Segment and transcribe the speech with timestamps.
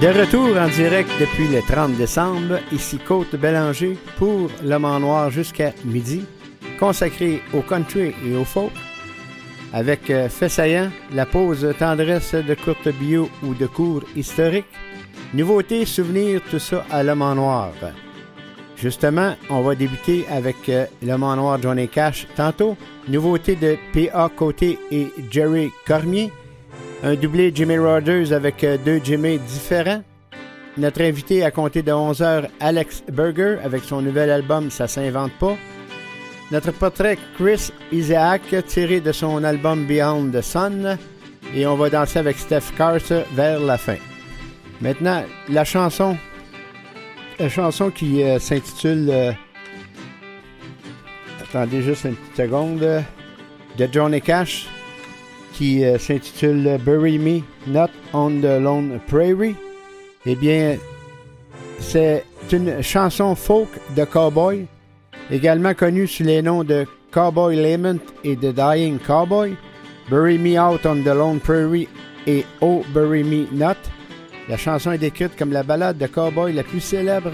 [0.00, 5.28] De retour en direct depuis le 30 décembre, ici Côte Bélanger pour Le Mans Noir
[5.28, 6.24] jusqu'à midi,
[6.78, 8.72] consacré au country et au folk,
[9.74, 14.64] avec euh, fait saillant, la pause tendresse de courte bio ou de cours historique,
[15.34, 17.72] nouveautés, souvenirs, tout ça à Le Mans Noir.
[18.78, 22.74] Justement, on va débuter avec euh, Le Mans Noir Johnny Cash tantôt,
[23.06, 24.30] nouveauté de P.A.
[24.34, 26.32] Côté et Jerry Cormier,
[27.02, 30.02] un doublé Jimmy Rogers avec euh, deux Jimmy différents.
[30.76, 35.56] Notre invité à compter de 11h, Alex Berger, avec son nouvel album Ça s'invente pas.
[36.50, 40.98] Notre portrait, Chris Isaac, tiré de son album Beyond the Sun.
[41.54, 43.96] Et on va danser avec Steph Carter vers la fin.
[44.80, 46.16] Maintenant, la chanson.
[47.38, 49.08] La chanson qui euh, s'intitule.
[49.10, 49.32] Euh,
[51.42, 53.04] attendez juste une petite seconde.
[53.78, 54.68] de Johnny Cash
[55.52, 59.54] qui euh, s'intitule Bury Me Not on the Lone Prairie.
[60.26, 60.76] Eh bien,
[61.78, 64.66] c'est une chanson folk de cowboy,
[65.30, 69.56] également connue sous les noms de Cowboy Lament et The Dying Cowboy,
[70.08, 71.88] Bury Me Out on the Lone Prairie
[72.26, 73.76] et Oh Bury Me Not.
[74.48, 77.32] La chanson est décrite comme la ballade de cowboy la plus célèbre.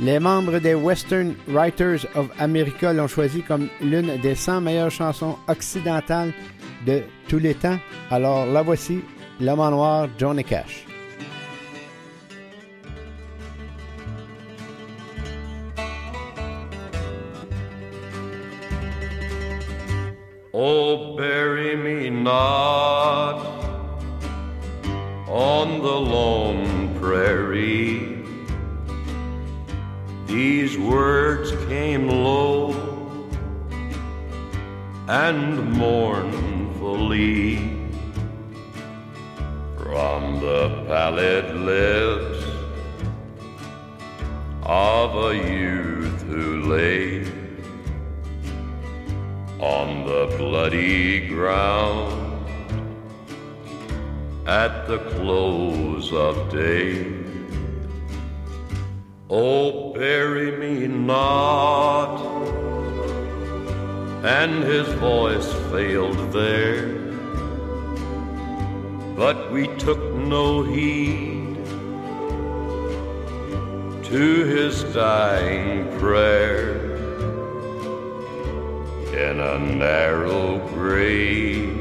[0.00, 5.36] Les membres des Western Writers of America l'ont choisi comme l'une des 100 meilleures chansons
[5.46, 6.32] occidentales
[6.86, 7.78] de tous les temps.
[8.10, 9.02] Alors la voici,
[9.40, 10.86] L'homme en noir, Johnny Cash.
[20.52, 23.40] Oh, bury me not
[25.26, 28.22] on the lone prairie.
[30.28, 32.72] These words came low
[35.08, 37.56] and mourned fully
[39.78, 42.44] from the pallid lips
[44.64, 47.24] of a youth who lay
[49.60, 52.46] on the bloody ground
[54.46, 57.10] at the close of day.
[59.30, 62.44] Oh, bury me not
[64.24, 66.88] and his voice failed there.
[69.14, 71.62] But we took no heed
[74.04, 76.96] to his dying prayer
[79.12, 81.78] in a narrow grave,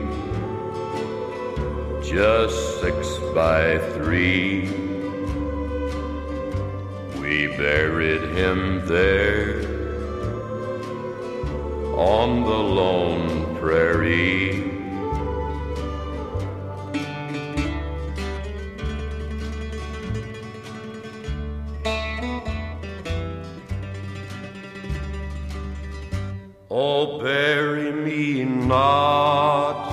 [2.04, 4.68] just six by three.
[7.22, 9.73] We buried him there
[11.94, 14.72] on the lone prairie.
[26.72, 29.92] Oh, bury me not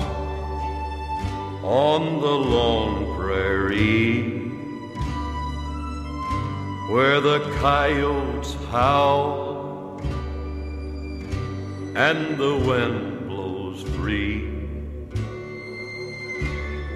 [1.63, 4.39] on the lone prairie
[6.91, 9.40] where the coyotes howl
[11.95, 14.47] and the wind blows free.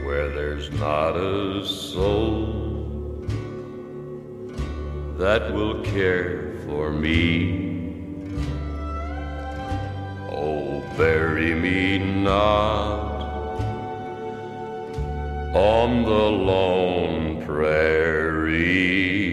[0.05, 3.25] Where there's not a soul
[5.17, 8.29] that will care for me.
[10.31, 13.15] Oh, bury me not
[15.55, 19.24] on the lone prairie.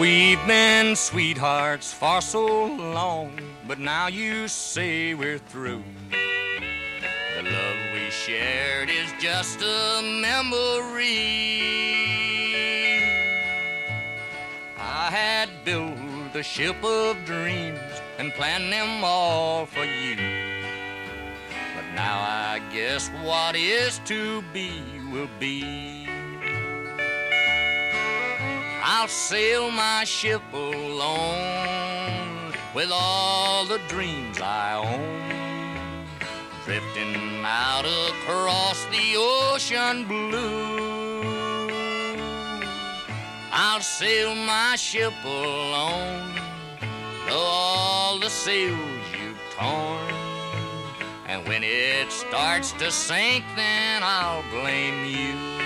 [0.00, 3.38] We've been sweethearts for so long,
[3.68, 5.84] but now you say we're through.
[6.10, 11.60] The love we shared is just a memory.
[14.76, 17.78] I had built a ship of dreams
[18.18, 20.16] and planned them all for you.
[21.76, 24.82] But now I guess what is to be
[25.12, 26.03] will be.
[28.86, 36.06] I'll sail my ship alone with all the dreams I own,
[36.66, 41.70] drifting out across the ocean blue.
[43.50, 46.34] I'll sail my ship alone,
[47.26, 48.78] though all the sails
[49.18, 50.12] you've torn.
[51.26, 55.63] And when it starts to sink, then I'll blame you.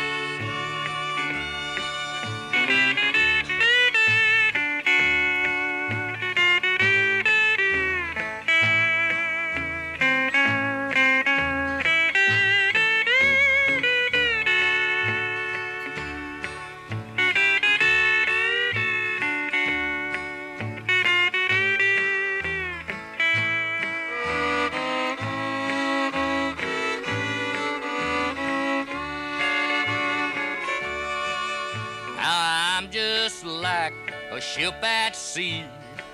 [34.69, 35.65] Ship at sea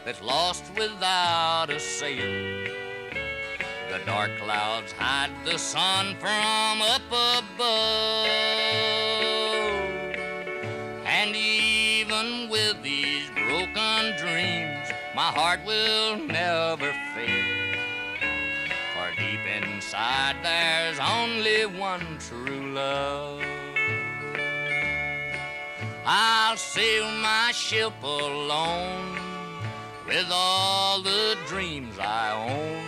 [0.05, 2.69] that's lost without a sail.
[3.91, 8.29] The dark clouds hide the sun from up above.
[11.05, 17.75] And even with these broken dreams, my heart will never fail.
[18.95, 23.54] For deep inside, there's only one true love.
[26.07, 29.17] I'll sail my ship alone
[30.07, 32.85] with all the dreams I own.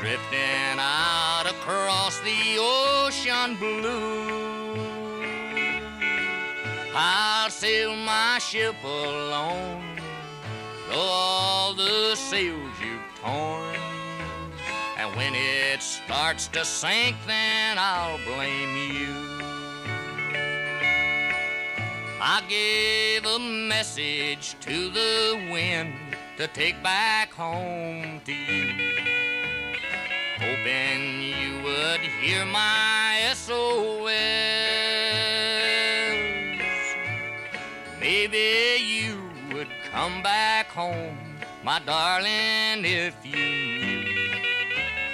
[0.00, 4.80] Drifting out across the ocean blue.
[6.92, 10.00] I'll sail my ship alone,
[10.88, 13.76] though all the sails you've torn.
[14.96, 19.29] And when it starts to sink, then I'll blame you.
[22.22, 25.94] I gave a message to the wind
[26.36, 28.74] to take back home to you.
[30.36, 34.10] Hoping you would hear my SOS.
[37.98, 41.16] Maybe you would come back home,
[41.64, 44.04] my darling, if you knew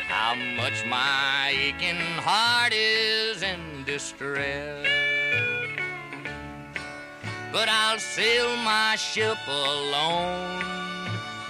[0.08, 5.05] how much my aching heart is in distress.
[7.56, 10.62] But I'll sail my ship alone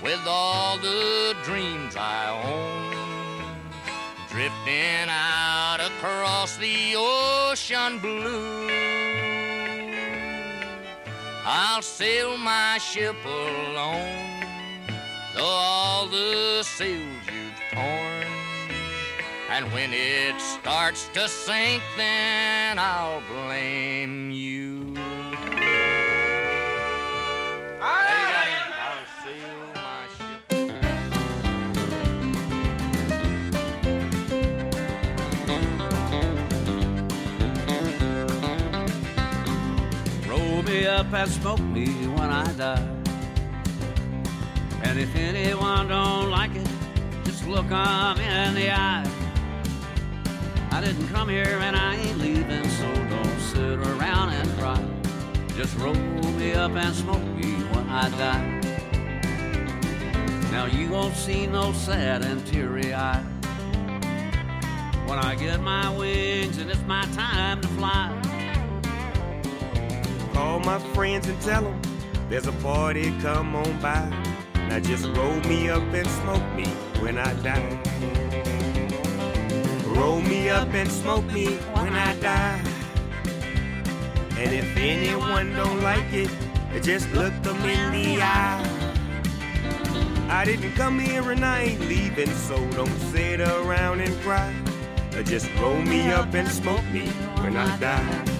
[0.00, 3.42] with all the dreams I own,
[4.30, 8.68] drifting out across the ocean blue.
[11.44, 14.44] I'll sail my ship alone,
[15.34, 17.02] though all the sails
[17.34, 18.28] you've torn.
[19.50, 24.95] And when it starts to sink, then I'll blame you.
[41.06, 41.86] Up and smoke me
[42.16, 42.88] when I die.
[44.82, 46.68] And if anyone don't like it,
[47.24, 49.06] just look 'em in the eye.
[50.72, 54.82] I didn't come here and I ain't leaving, so don't sit around and cry.
[55.56, 55.94] Just roll
[56.40, 58.46] me up and smoke me when I die.
[60.50, 63.22] Now you won't see no sad and teary eye.
[65.06, 68.25] When I get my wings and it's my time to fly.
[70.36, 71.80] Call my friends and tell them
[72.28, 74.04] there's a party, come on by.
[74.68, 76.66] Now just roll me up and smoke me
[77.00, 77.80] when I die.
[79.86, 82.60] Roll me up and smoke me when I die.
[84.36, 86.30] And if anyone don't like it,
[86.82, 88.62] just look them in the eye.
[90.28, 94.54] I didn't come here and I ain't leaving, so don't sit around and cry.
[95.24, 97.08] Just roll me up and smoke me
[97.40, 98.35] when I die.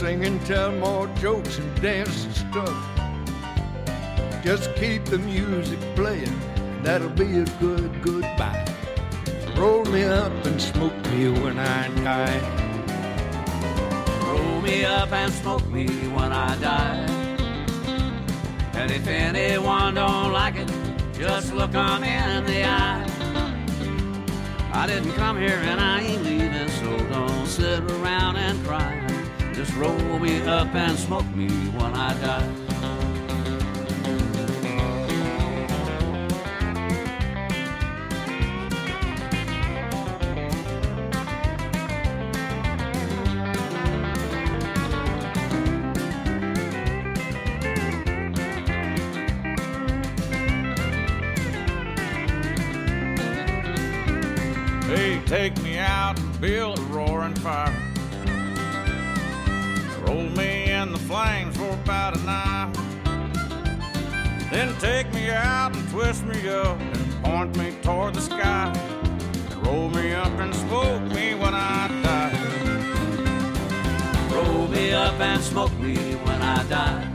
[0.00, 2.76] Sing and tell more jokes and dance and stuff.
[4.42, 6.40] Just keep the music playing,
[6.82, 8.64] that'll be a good goodbye.
[9.58, 12.40] Roll me up and smoke me when I die.
[14.24, 17.04] Roll me up and smoke me when I die.
[18.72, 20.70] And if anyone don't like it,
[21.12, 23.04] just look 'em in the eye.
[24.72, 28.89] I didn't come here and I ain't leaving, so don't sit around and cry.
[29.60, 32.48] Just roll me up and smoke me when I die.
[54.86, 57.89] Hey, take me out and build a roaring fire.
[64.50, 68.72] Then take me out and twist me up and point me toward the sky.
[69.50, 72.34] And roll me up and smoke me when I die.
[74.34, 77.06] Roll me up and smoke me when I die.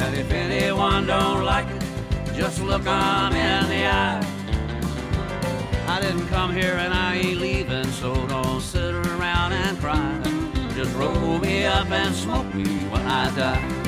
[0.00, 1.84] And if anyone don't like it,
[2.34, 4.26] just look 'em in the eye.
[5.86, 10.20] I didn't come here and I ain't leaving, so don't sit around and cry.
[10.74, 13.83] Just roll me up and smoke me when I die.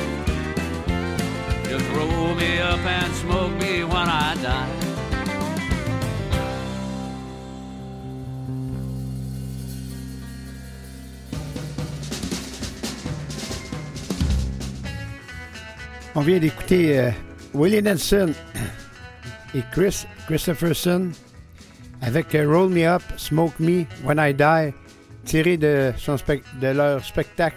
[1.94, 4.86] Roll me up and smoke me when I die.
[16.14, 17.10] On vient d'écouter euh,
[17.52, 18.32] Willie Nelson
[19.54, 21.10] et Chris Christopherson
[22.00, 24.72] avec euh, Roll Me Up, Smoke Me When I Die,
[25.26, 26.16] tiré de, son
[26.60, 27.56] de leur spectacle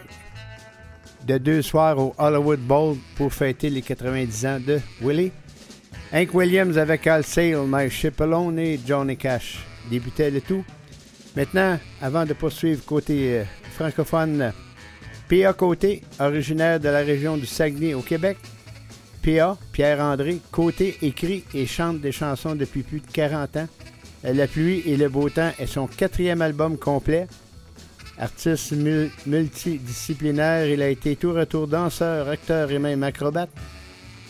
[1.30, 5.32] de deux soirs au Hollywood Bowl pour fêter les 90 ans de Willie.
[6.12, 9.60] Hank Williams avec Al Sale, My Ship Alone et Johnny Cash
[9.92, 10.66] débutait le tout.
[11.36, 13.44] Maintenant, avant de poursuivre côté euh,
[13.76, 14.52] francophone,
[15.28, 15.54] P.A.
[15.54, 18.38] Côté, originaire de la région du Saguenay au Québec.
[19.22, 19.56] P.A.
[19.72, 23.68] Pierre-André Côté écrit et chante des chansons depuis plus de 40 ans.
[24.24, 27.28] La pluie et le beau temps est son quatrième album complet.
[28.20, 33.50] Artiste mul- multidisciplinaire, il a été tour à tour danseur, acteur et même acrobate.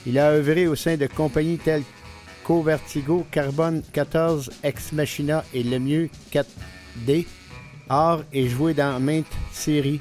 [0.05, 1.83] Il a œuvré au sein de compagnies telles
[2.43, 7.25] qu'O Vertigo, Carbone 14, Ex Machina et Le Mieux 4D.
[7.89, 9.99] Art et joué dans maintes séries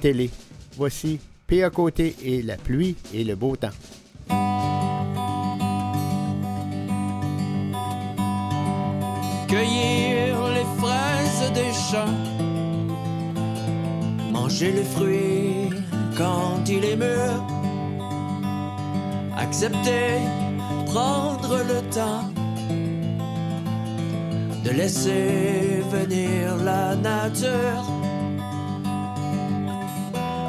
[0.00, 0.30] télé.
[0.76, 3.68] Voici P à côté et la pluie et le beau temps.
[9.48, 12.12] Cueillir les fraises des champs,
[14.36, 15.70] manger le fruit
[16.16, 17.32] quand il est mûr,
[19.44, 20.08] accepter,
[20.92, 22.26] prendre le temps
[24.64, 27.82] de laisser venir la nature.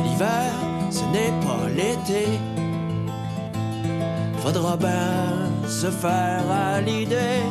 [0.03, 0.51] L'hiver,
[0.97, 2.25] ce n'est pas l'été.
[4.41, 5.23] Faudra bien
[5.79, 7.43] se faire à l'idée.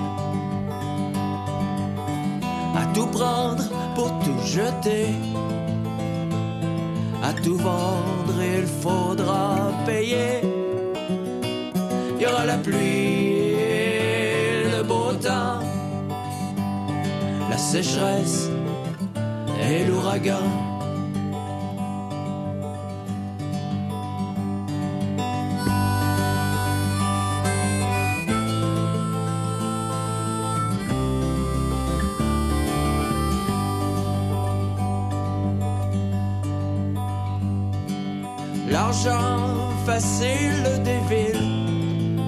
[2.80, 3.64] À tout prendre
[3.94, 5.08] pour tout jeter.
[7.28, 10.42] À tout vendre, il faudra payer.
[12.14, 13.56] Il y aura la pluie,
[14.71, 15.59] le beau temps,
[17.50, 18.49] la sécheresse
[19.61, 20.75] et l'ouragan.
[39.96, 42.18] Facile des villes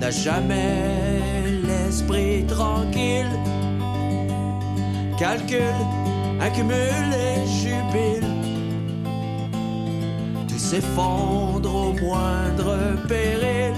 [0.00, 0.74] n'a jamais
[1.68, 3.34] l'esprit tranquille.
[5.18, 5.82] Calcule,
[6.38, 8.32] accumule et jubile.
[10.48, 12.70] Tout s'effondre au moindre
[13.08, 13.74] péril.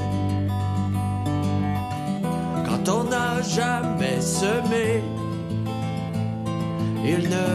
[2.66, 4.86] Quand on n'a jamais semé,
[7.04, 7.48] il ne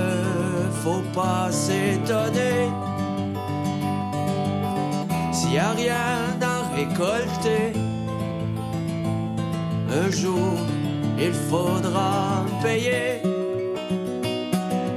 [0.81, 2.92] faut pas s'étonner.
[5.43, 7.73] S'il y a rien à récolter,
[9.91, 10.53] un jour
[11.19, 13.21] il faudra payer.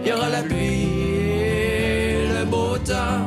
[0.02, 0.86] Il y aura la pluie,
[2.38, 3.26] le beau temps,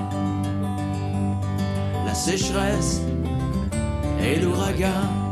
[2.06, 3.02] la sécheresse
[4.24, 5.29] et l'ouragan.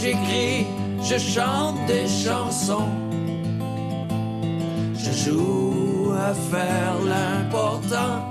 [0.00, 0.66] J'écris,
[1.02, 2.88] je chante des chansons.
[4.94, 8.28] Je joue à faire l'important.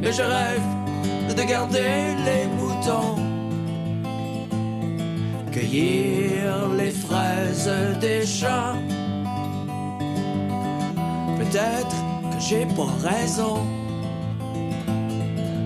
[0.00, 3.16] Mais je rêve de garder les moutons.
[5.52, 7.70] Cueillir les fraises
[8.00, 8.76] des champs.
[11.38, 11.96] Peut-être
[12.30, 13.58] que j'ai pas raison.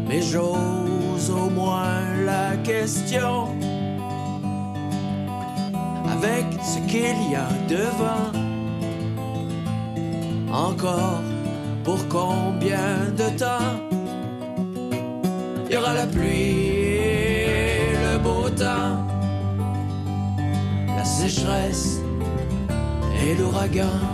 [0.09, 3.56] Mais j'ose au moins la question
[6.87, 8.33] qu'il y a devant.
[10.52, 11.23] Encore
[11.85, 13.87] pour combien de temps
[15.69, 19.05] il y aura la pluie, le beau temps,
[20.97, 21.99] la sécheresse
[23.21, 24.06] et l'ouragan.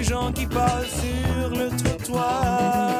[0.00, 2.99] les gens qui passent sur le trottoir.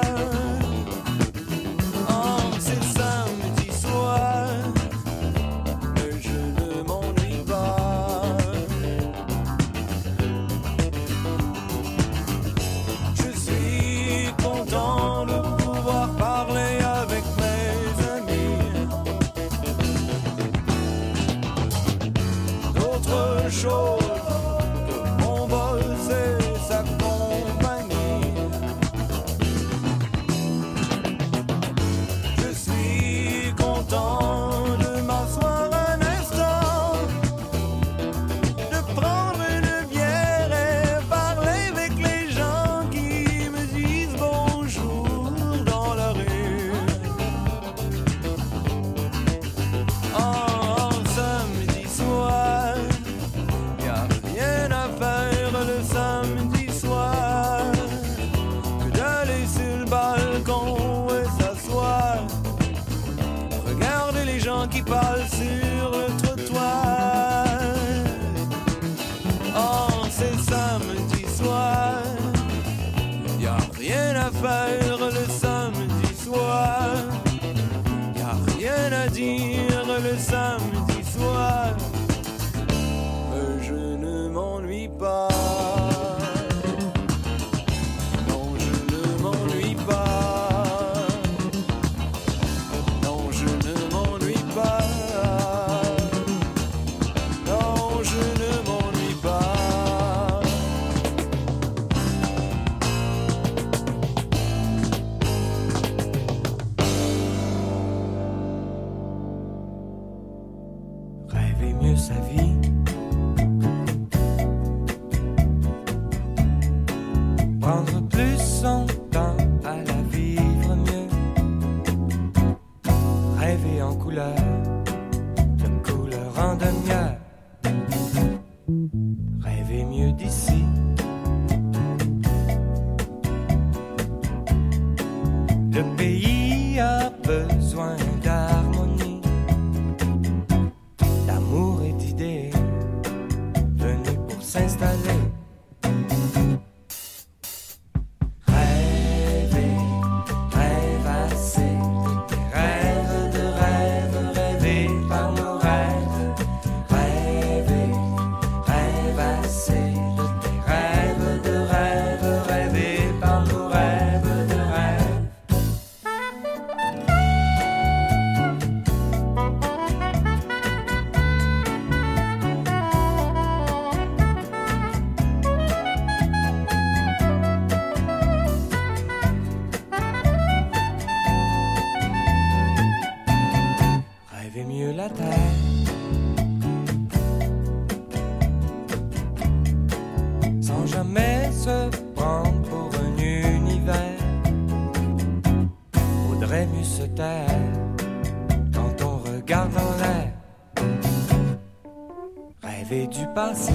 [203.34, 203.72] Passé.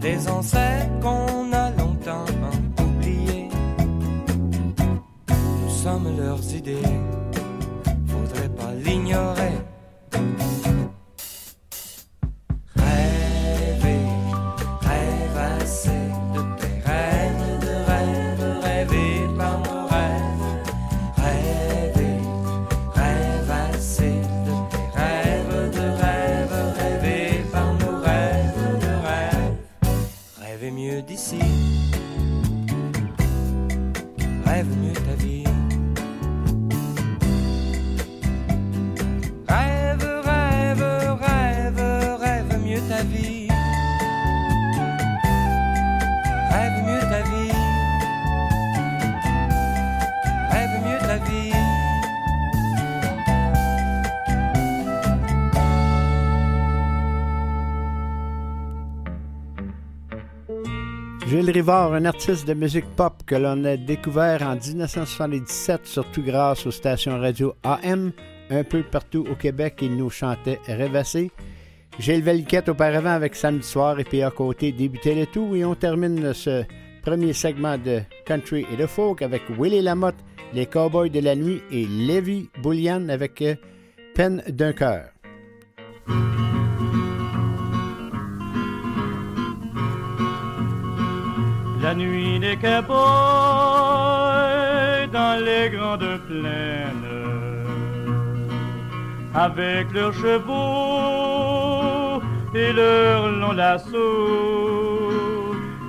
[0.00, 1.43] Des ancêtres qu'on
[61.54, 66.72] Rivard, un artiste de musique pop que l'on a découvert en 1977, surtout grâce aux
[66.72, 68.10] stations radio AM,
[68.50, 71.30] un peu partout au Québec, il nous chantait Rêvassé.
[72.00, 75.76] Gilles Valiquette auparavant avec Samedi Soir et puis à côté débutait le tout et on
[75.76, 76.64] termine ce
[77.02, 81.62] premier segment de country et de folk avec Willie Lamotte, les Cowboys de la nuit
[81.70, 83.44] et Lévi Boulian avec
[84.16, 85.04] Peine d'un cœur.
[91.84, 92.96] La nuit des cowboys
[95.12, 97.10] dans les grandes plaines,
[99.34, 100.52] avec leurs chevaux
[102.54, 103.92] et leurs longs lassos,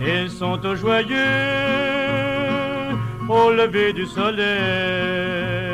[0.02, 1.16] Ils sont au joyeux
[3.30, 5.73] au lever du soleil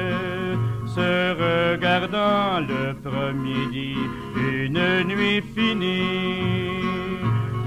[0.95, 1.11] se
[1.45, 3.95] regardant le premier dit
[4.35, 6.81] une nuit finie.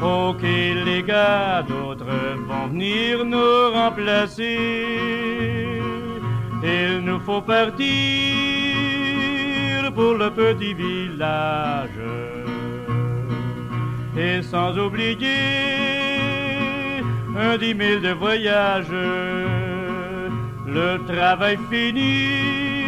[0.00, 2.16] Ok les gars, d'autres
[2.48, 4.58] vont venir nous remplacer.
[6.64, 7.82] Il nous faut partir
[9.94, 11.90] pour le petit village.
[14.16, 15.28] Et sans oublier
[17.36, 18.90] un dix mille de voyage,
[20.66, 22.81] le travail fini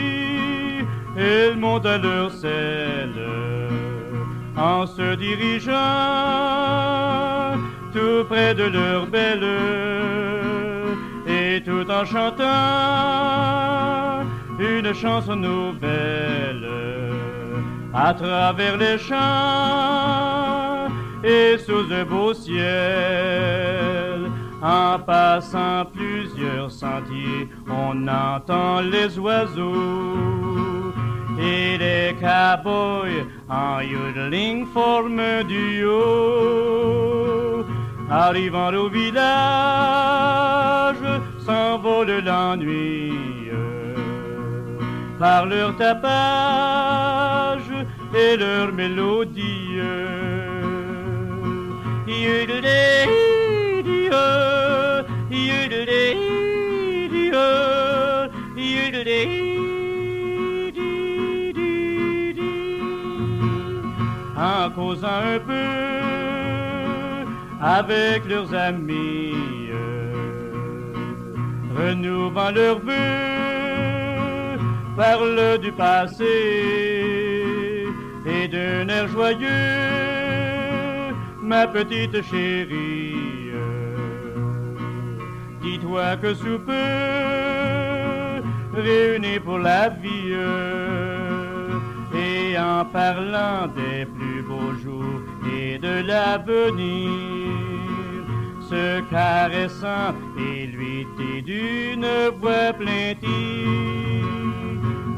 [1.16, 3.14] ils montent à leur selle
[4.56, 5.74] en se dirigeant
[7.92, 9.44] tout près de leur belle
[11.26, 12.44] et tout en chantant
[14.58, 16.68] une chanson nouvelle
[17.92, 20.88] à travers les champs
[21.22, 22.64] et sous un beau ciel.
[24.62, 30.93] En passant plusieurs sentiers, on entend les oiseaux
[31.38, 35.94] et les cowboys en yodeling forment un duo.
[38.10, 39.24] Arrivant au village,
[41.44, 43.12] s'envole l'ennui
[45.18, 47.72] par leur tapage
[48.14, 49.64] et leur mélodie.
[64.74, 66.04] Causant un peu
[67.60, 69.70] avec leurs amis,
[71.76, 74.58] renouvant leurs vœux,
[74.96, 76.34] parlent du passé
[78.26, 79.48] et d'un air joyeux,
[81.42, 83.52] ma petite chérie.
[85.62, 86.72] Dis-toi que sous peu,
[88.74, 90.34] réunis pour la vie,
[92.14, 97.10] et en parlant des plus beaux jours et de l'avenir,
[98.68, 101.06] se caressant et lui
[101.42, 102.06] d'une
[102.40, 103.22] voix plaintive,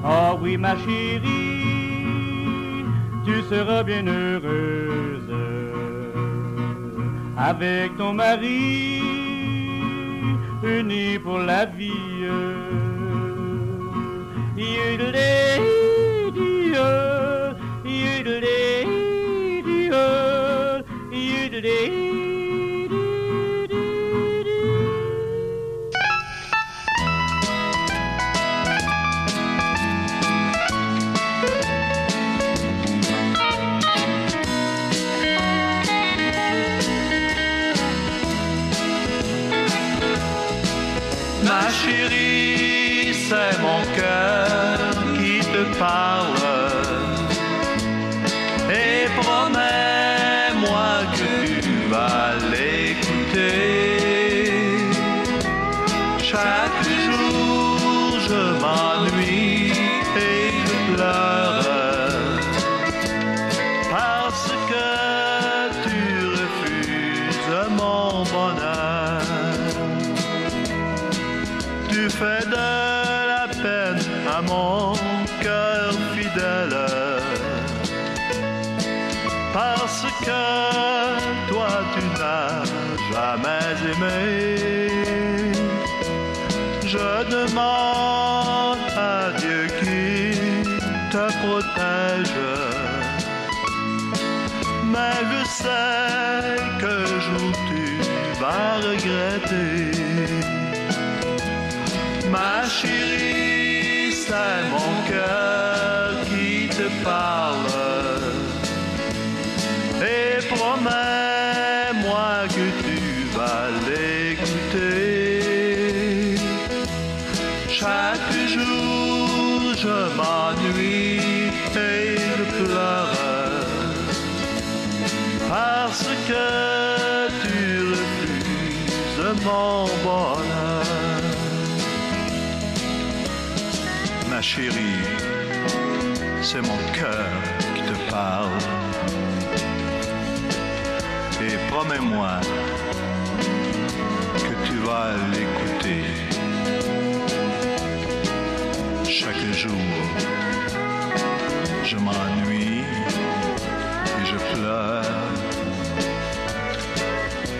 [0.05, 1.25] Oh oui ma chérie,
[3.25, 5.23] tu seras bien heureuse.
[7.37, 9.03] Avec ton mari
[10.63, 11.91] unis pour la vie.
[14.57, 15.61] Yodelay,
[17.85, 18.87] yodelay,
[21.63, 22.06] today.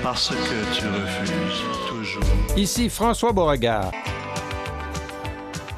[0.07, 2.23] Parce que tu refuses toujours.
[2.57, 3.91] Ici François Beauregard.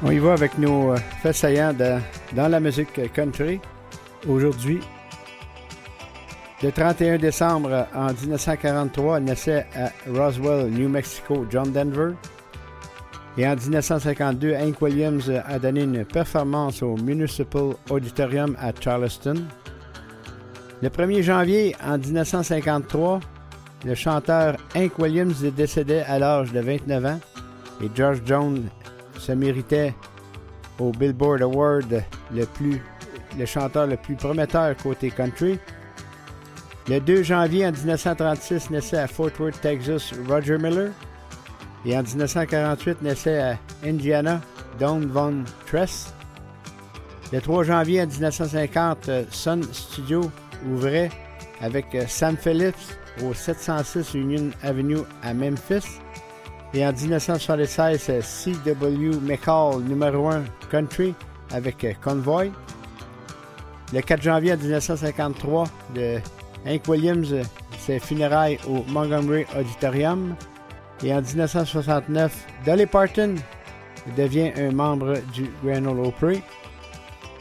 [0.03, 1.97] On y va avec nos euh, faits saillants de-
[2.35, 3.59] dans la musique country.
[4.27, 4.81] Aujourd'hui,
[6.61, 12.11] le 31 décembre en 1943, naissait à Roswell, New Mexico, John Denver.
[13.35, 19.43] Et en 1952, Hank Williams a donné une performance au Municipal Auditorium à Charleston.
[20.83, 23.21] Le 1er janvier en 1953,
[23.85, 27.19] le chanteur Hank Williams décédait à l'âge de 29 ans
[27.81, 28.69] et George Jones
[29.17, 29.93] se méritait
[30.79, 32.81] au Billboard Award le, plus,
[33.37, 35.59] le chanteur le plus prometteur côté country.
[36.87, 40.91] Le 2 janvier en 1936 naissait à Fort Worth, Texas, Roger Miller.
[41.85, 44.41] Et en 1948 naissait à Indiana
[44.79, 46.13] Don Von Tress.
[47.31, 50.31] Le 3 janvier en 1950, euh, Sun Studio
[50.67, 51.11] ouvrait
[51.61, 55.99] avec euh, Sam Phillips au 706 Union Avenue à Memphis.
[56.73, 59.17] Et en 1976, euh, C.W.
[59.21, 61.15] McCall, numéro 1 country
[61.51, 62.51] avec euh, Convoy.
[63.91, 66.19] Le 4 janvier 1953, de
[66.67, 67.43] Hank Williams, euh,
[67.79, 70.35] ses funérailles au Montgomery Auditorium.
[71.03, 73.35] Et en 1969, Dolly Parton
[74.15, 76.41] devient un membre du Grand Ole Opry.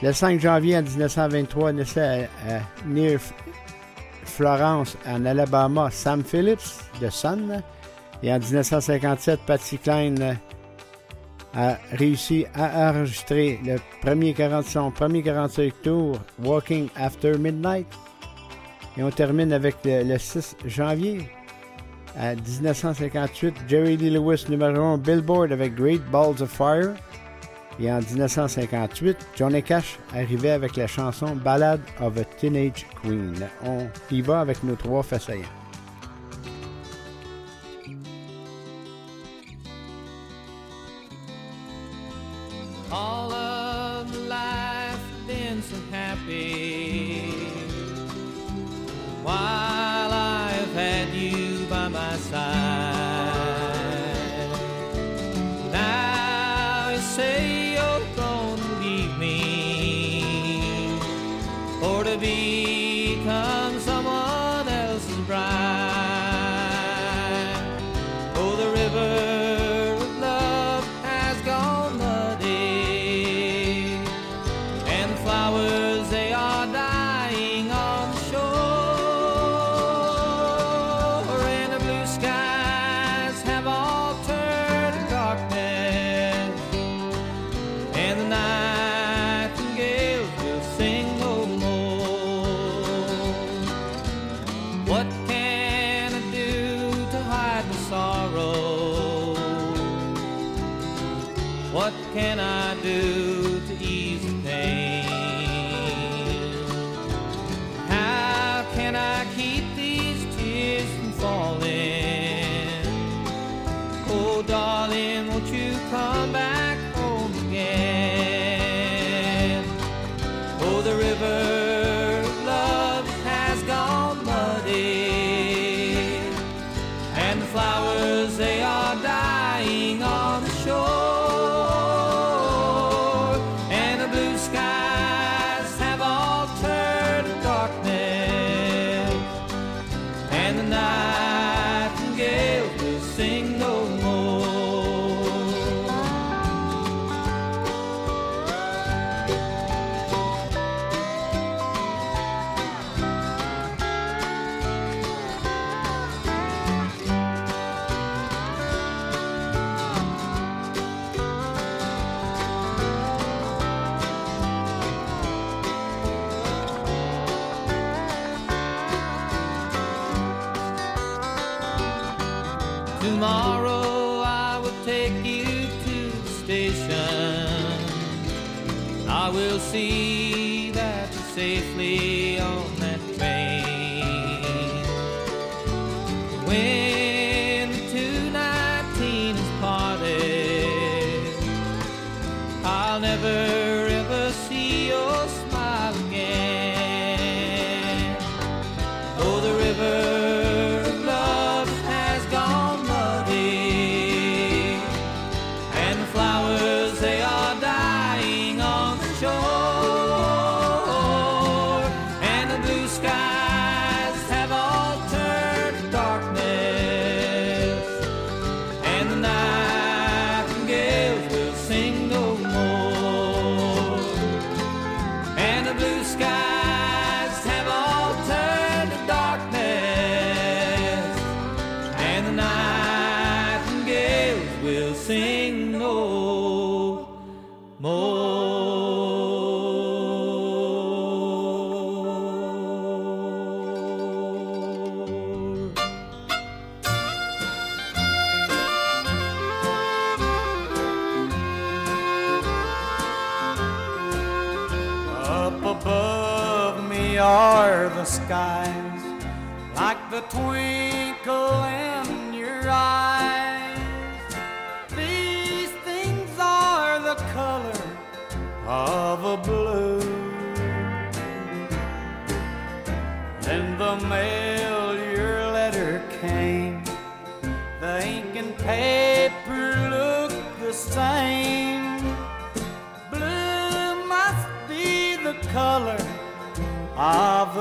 [0.03, 3.21] Le 5 janvier en 1923, naissait à, à near
[4.39, 7.61] Florence, en Alabama, Sam Phillips de Sun.
[8.23, 10.33] Et en 1957, Patsy euh,
[11.55, 17.89] a réussi à enregistrer le premier 40, son premier 45 tours, Walking After Midnight.
[18.97, 21.29] Et on termine avec le, le 6 janvier.
[22.17, 26.95] À 1958, Jerry Lee Lewis, numéro 1 Billboard avec Great Balls of Fire.
[27.81, 33.49] Et en 1958, Johnny Cash arrivait avec la chanson Ballad of a Teenage Queen.
[33.65, 35.45] On y va avec nos trois faits saillants.
[42.91, 47.35] All of life been so happy
[49.23, 52.49] while I've had you by my side.
[55.71, 57.58] Now say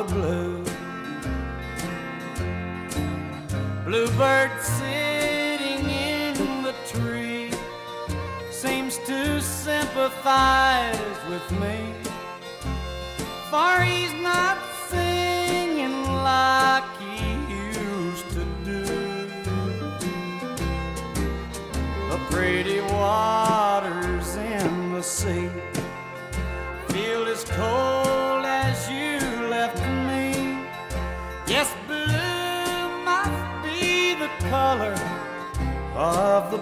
[0.07, 0.63] blue.
[3.85, 7.51] Bluebird sitting in the tree
[8.51, 11.93] seems to sympathize with me.
[13.49, 13.83] Far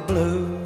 [0.08, 0.64] blue.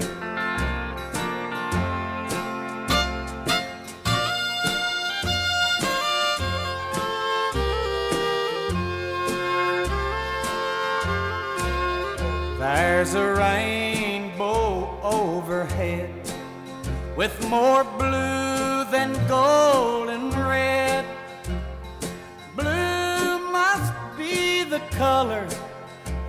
[12.60, 16.10] There's a rainbow overhead
[17.16, 21.06] with more blue than gold and red.
[22.56, 25.48] Blue must be the color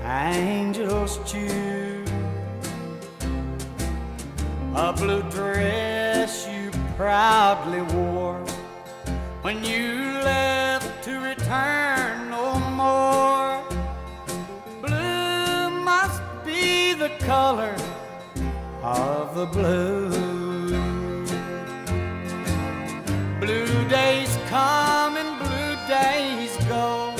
[0.04, 1.79] angels choose
[4.74, 8.38] a blue dress you proudly wore
[9.42, 13.62] when you left to return no more.
[14.80, 17.74] Blue must be the color
[18.82, 20.10] of the blue.
[23.40, 27.14] Blue days come and blue days go.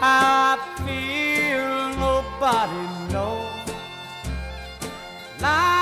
[0.00, 3.46] I feel nobody knows.
[5.40, 5.77] Life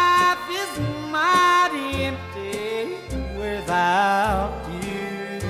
[1.27, 1.73] quite
[2.09, 2.97] empty
[3.39, 4.53] without
[4.83, 5.41] you.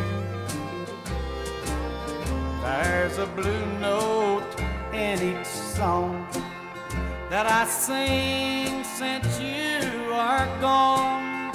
[2.62, 4.53] There's a blue note
[4.93, 6.27] in each song
[7.31, 11.53] that I sing since you are gone.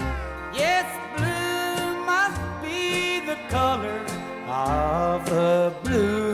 [0.53, 4.01] Yes, blue must be the color
[4.47, 6.30] of the blue.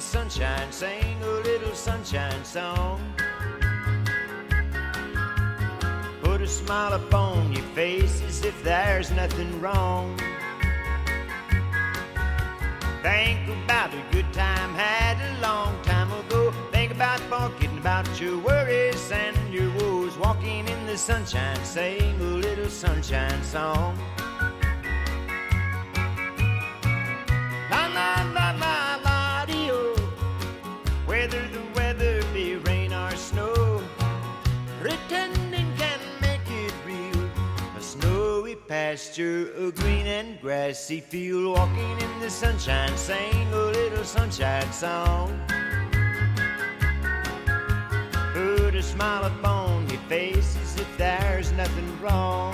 [0.00, 2.98] Sunshine, sing a little sunshine song.
[6.22, 10.18] Put a smile upon your face as if there's nothing wrong.
[13.02, 16.50] Think about a good time had a long time ago.
[16.72, 20.16] Think about forgetting about your worries and your woes.
[20.16, 23.98] Walking in the sunshine, sing a little sunshine song.
[27.70, 28.89] La la la la
[38.70, 41.58] pasture, a green and grassy field.
[41.58, 45.28] Walking in the sunshine, sing a little sunshine song.
[48.32, 52.52] Put a smile upon your face as if there's nothing wrong.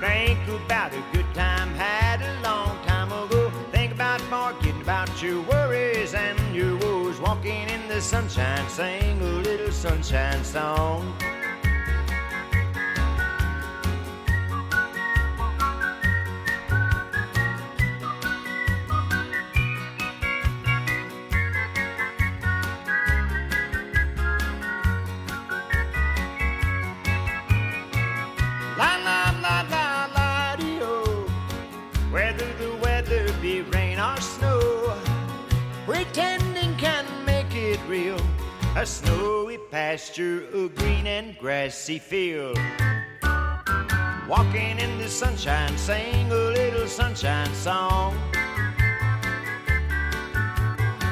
[0.00, 3.52] Think about a good time had a long time ago.
[3.70, 7.20] Think about forgetting about your worries and your woes.
[7.20, 11.14] Walking in the sunshine, sing a little sunshine song.
[37.88, 42.58] A snowy pasture, a green and grassy field.
[44.28, 48.18] Walking in the sunshine, sing a little sunshine song.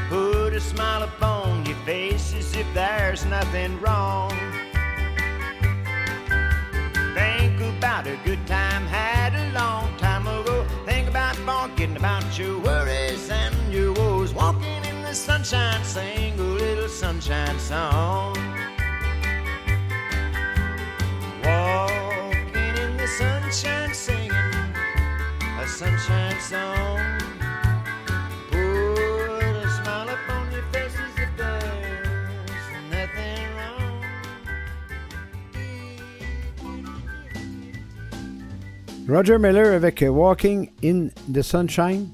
[0.09, 4.33] Put a smile upon your face as if there's nothing wrong.
[7.15, 10.67] Think about a good time had a long time ago.
[10.87, 12.59] Think about forgetting about your
[15.45, 18.35] sunshine, sing a little sunshine song.
[21.45, 24.31] Walking in the sunshine, singing
[25.61, 27.01] a sunshine song.
[39.07, 42.11] Roger Miller avec Walking in the Sunshine,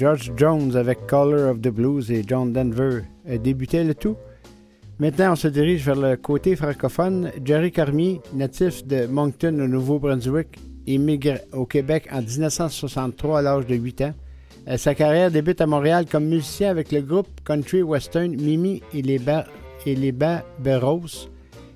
[0.00, 4.16] George Jones avec Color of the Blues et John Denver euh, débutaient le tout.
[4.98, 7.30] Maintenant, on se dirige vers le côté francophone.
[7.44, 13.74] Jerry Cormier, natif de Moncton au Nouveau-Brunswick, émigre au Québec en 1963 à l'âge de
[13.74, 14.14] 8 ans.
[14.68, 19.02] Euh, Sa carrière débute à Montréal comme musicien avec le groupe country western Mimi et
[19.02, 19.44] les, ba
[19.84, 20.14] et les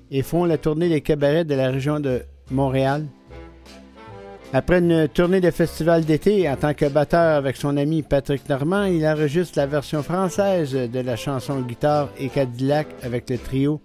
[0.09, 3.05] et font la tournée des cabarets de la région de Montréal.
[4.57, 8.85] Après une tournée de festival d'été en tant que batteur avec son ami Patrick Normand,
[8.85, 13.81] il enregistre la version française de la chanson Guitare et Cadillac avec le trio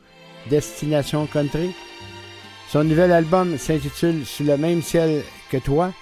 [0.49, 1.75] Destination Country.
[2.69, 5.93] Son nouvel album s'intitule Sous le même ciel que toi.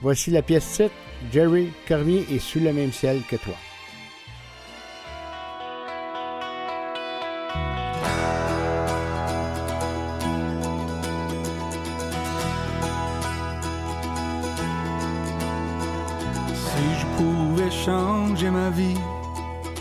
[0.00, 0.94] Voici la pièce titre
[1.32, 3.56] Jerry Cormier est Sous le même ciel que toi.
[17.84, 19.00] Changer ma vie,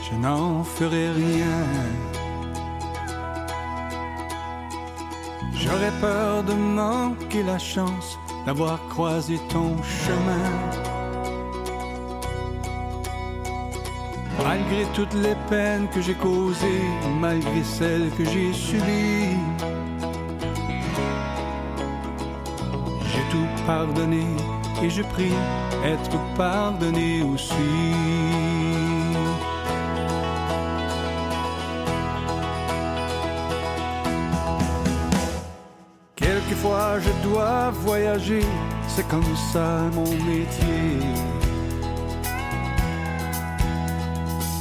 [0.05, 1.59] je n'en ferais rien.
[5.53, 10.49] J'aurais peur de manquer la chance d'avoir croisé ton chemin.
[14.43, 16.89] Malgré toutes les peines que j'ai causées,
[17.21, 19.37] malgré celles que j'ai subies,
[23.11, 24.25] j'ai tout pardonné
[24.83, 25.33] et je prie
[25.85, 27.53] être pardonné aussi.
[36.15, 38.45] Quelquefois je dois voyager,
[38.87, 40.99] c'est comme ça mon métier.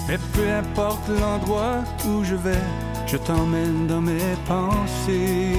[0.08, 2.64] Mais peu importe l'endroit où je vais,
[3.06, 5.56] je t'emmène dans mes pensées.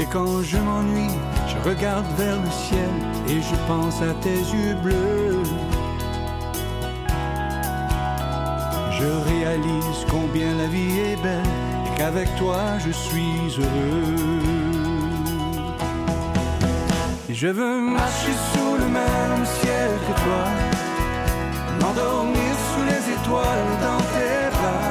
[0.00, 1.16] Et quand je m'ennuie,
[1.68, 2.94] regarde vers le ciel
[3.28, 5.42] et je pense à tes yeux bleus.
[8.98, 11.52] Je réalise combien la vie est belle
[11.86, 14.48] et qu'avec toi je suis heureux.
[17.28, 20.44] Je veux marcher sous le même ciel que toi,
[21.80, 24.90] m'endormir sous les étoiles dans tes bras,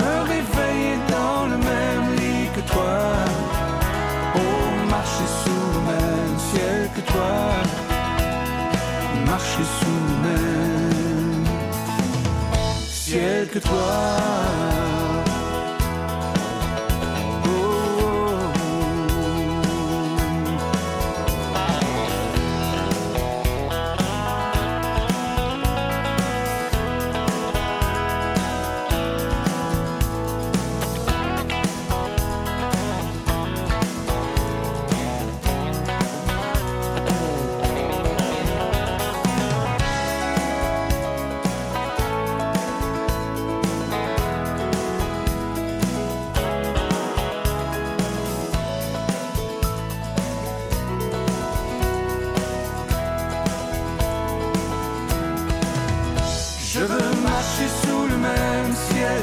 [0.00, 3.00] me réveiller dans le même lit que toi.
[4.36, 4.69] Oh,
[7.10, 7.66] étoiles,
[9.26, 11.44] marcher sous le même
[12.90, 14.99] ciel que toi.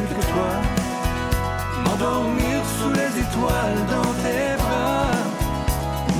[0.05, 0.51] Que toi,
[1.83, 5.11] m'endormir sous les étoiles dans tes bras,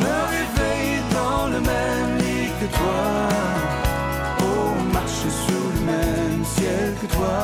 [0.01, 3.05] me réveiller dans le même lit que toi.
[4.41, 7.39] Oh, marcher sous le même ciel que toi.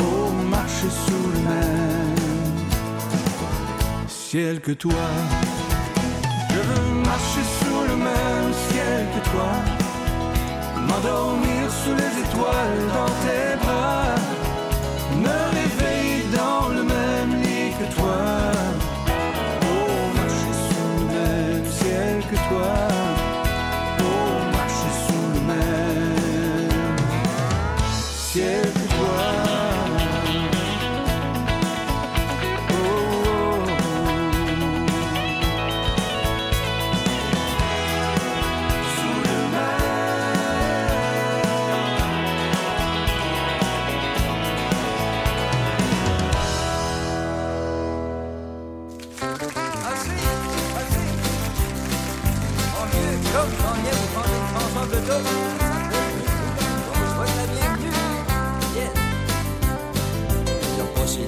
[0.00, 2.16] Oh, marcher sous le même
[4.08, 5.06] ciel que toi.
[6.50, 9.52] Je veux marcher sous le même ciel que toi
[10.90, 14.14] m'endormir sous les étoiles dans tes bras,
[15.20, 15.59] me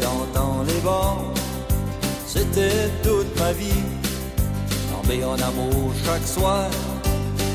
[0.01, 1.33] longtemps les bords,
[2.27, 3.85] c'était toute ma vie.
[4.91, 6.69] Tomber en amour chaque soir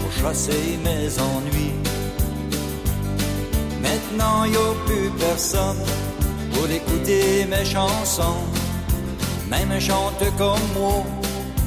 [0.01, 1.73] pour chasser mes ennuis.
[3.81, 5.77] Maintenant y a plus personne
[6.53, 8.43] pour écouter mes chansons.
[9.49, 11.03] Même un chanteur comme moi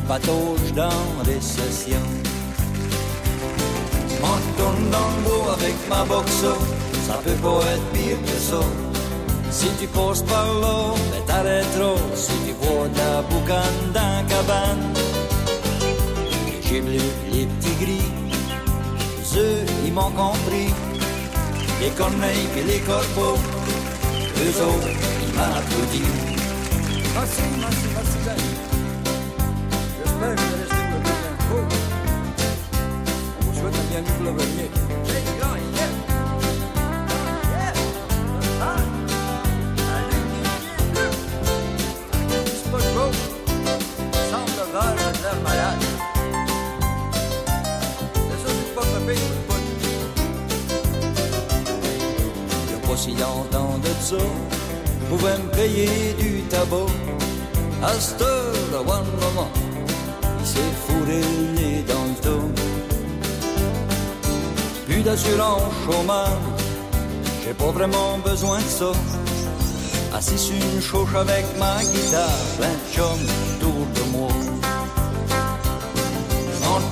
[0.07, 2.20] patauge dans les sessions.
[5.25, 6.45] Bois avec ma boxe,
[7.07, 8.61] ça peut pas être pire que ça.
[9.51, 14.95] Si tu passes par là, mais t'arrêteras si tu vois la boucane la cabane.
[16.63, 17.03] J'ai bleu
[17.33, 18.13] les petits gris,
[19.37, 20.73] eux ils m'ont compris.
[21.81, 23.39] Les corneilles et les corbeaux,
[24.45, 24.89] eux autres
[25.23, 26.31] ils m'applaudissent.
[27.15, 28.39] Merci, merci, merci, Jacques.
[29.97, 31.65] J'espère que vous allez pour le deuxième tour.
[33.41, 34.33] On vous souhaite la bienvenue pour le
[54.11, 54.25] ça,
[55.09, 56.91] pouvais me payer du tabac.
[57.83, 58.21] À cette
[59.25, 59.51] moment,
[60.41, 62.49] il s'est fourré le nez dans le dos.
[64.87, 66.45] Plus d'assurance chômage,
[67.45, 68.93] j'ai pas vraiment besoin de ça.
[70.17, 74.33] Assis sur une chauche avec ma guitare, plein de chums autour de moi.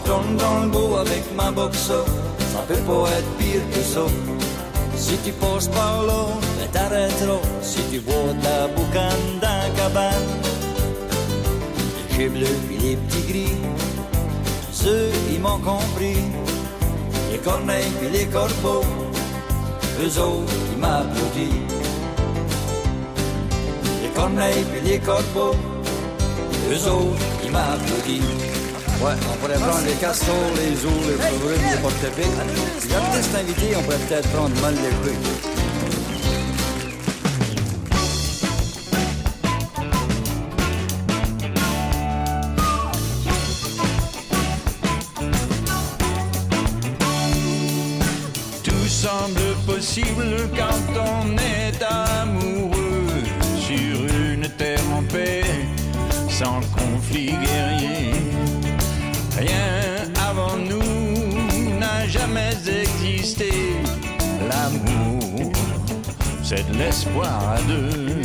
[0.05, 1.93] Tourne dans le beau avec ma boxe,
[2.53, 4.07] ça peut pas être pire que ça.
[4.97, 6.23] Si tu passes par là,
[6.73, 10.29] t'arrêteras si tu vois la boucane la cabane.
[12.17, 13.57] J'ai bleu puis les petits gris,
[14.73, 16.19] ceux ils m'ont compris.
[17.31, 18.85] Les corneilles puis les corbeaux,
[20.03, 21.75] eux autres ils m'applaudissent.
[24.03, 25.55] Les corneilles puis les corbeaux,
[26.73, 28.57] eux autres ils m'applaudissent.
[29.01, 31.51] Ouais, on pourrait prendre les castors, les ours, les fourrures,
[32.17, 32.81] les.
[32.81, 35.88] Si j'avais cet invité, on pourrait peut-être prendre mal les couilles.
[49.99, 53.23] Possible quand on est amoureux
[53.57, 55.43] sur une terre en paix,
[56.29, 58.13] sans conflit guerrier.
[59.37, 63.51] Rien avant nous n'a jamais existé.
[64.49, 65.53] L'amour,
[66.43, 68.23] c'est de l'espoir à deux.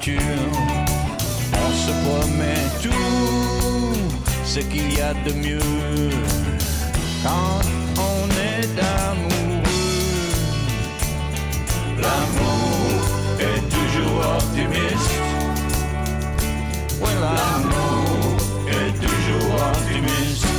[0.00, 3.94] On se promet tout
[4.44, 5.58] ce qu'il y a de mieux
[7.24, 7.60] quand
[7.96, 9.62] on est amoureux.
[12.00, 13.02] L'amour
[13.40, 15.18] est toujours optimiste.
[17.20, 18.36] L'amour
[18.68, 20.57] est toujours optimiste.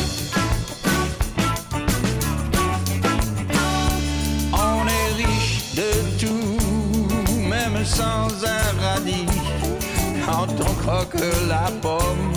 [10.89, 12.33] Croque la pomme,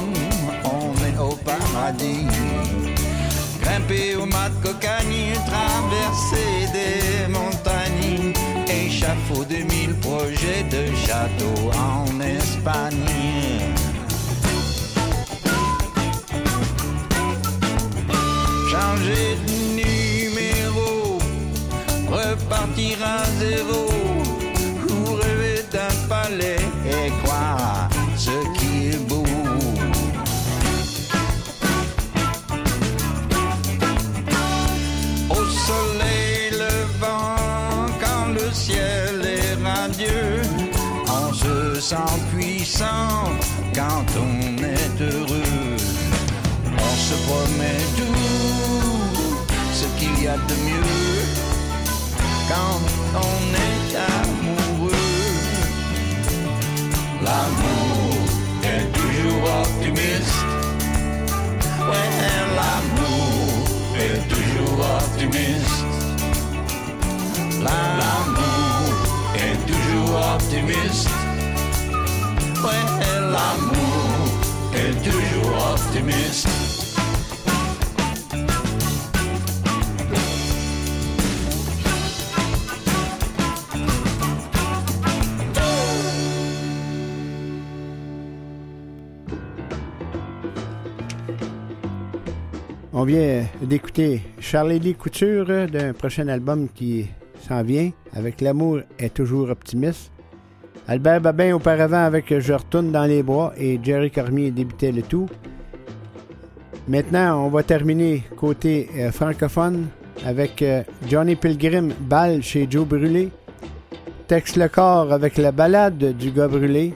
[0.63, 2.27] on est au paradis.
[3.63, 8.35] Grimper au mat cocagne, traverser des montagnes,
[8.69, 13.17] échafaud de mille projets de châteaux en Espagne.
[18.71, 21.19] Changer de numéro,
[22.11, 23.82] repartir à zéro,
[47.13, 48.15] se promet tout
[49.73, 51.25] ce qu'il y a de mieux
[52.49, 52.81] quand
[53.29, 53.37] on
[53.69, 53.89] est
[54.21, 55.09] amoureux.
[57.25, 58.15] L'amour
[58.73, 60.45] est toujours optimiste.
[61.91, 62.11] Ouais,
[62.59, 63.67] l'amour
[64.07, 65.85] est toujours optimiste.
[67.67, 68.93] L'amour
[69.45, 71.09] est toujours optimiste.
[72.65, 72.85] Ouais,
[73.35, 74.13] l'amour
[74.75, 76.72] est toujours optimiste.
[93.03, 97.09] On vient d'écouter Charlie Lee Couture d'un prochain album qui
[97.49, 100.13] s'en vient avec L'amour est toujours optimiste.
[100.87, 105.29] Albert Babin auparavant avec Je retourne dans les bois et Jerry Cormier débutait le tout.
[106.87, 109.89] Maintenant, on va terminer côté euh, francophone
[110.25, 113.31] avec euh, Johnny Pilgrim, Balle chez Joe Brûlé.
[114.29, 116.95] Tex Le Corps avec la balade du gars brûlé.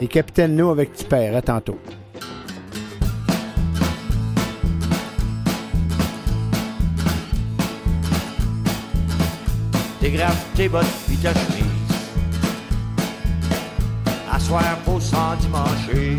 [0.00, 1.34] Et Capitaine No avec Tipper.
[1.34, 1.78] À tantôt.
[10.04, 11.64] Dégrafe tes bottes puis ta chemise.
[14.30, 16.18] Asseoir pour sans dimancher.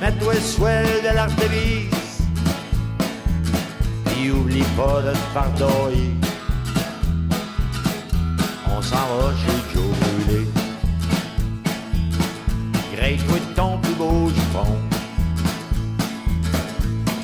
[0.00, 2.26] Mets-toi le swell de l'artémise.
[4.06, 6.16] Puis oublie pas de te pardonner.
[8.68, 10.48] On s'en va chez Joe Brûlé.
[12.96, 14.76] Grille-toi de ton plus beau jupon.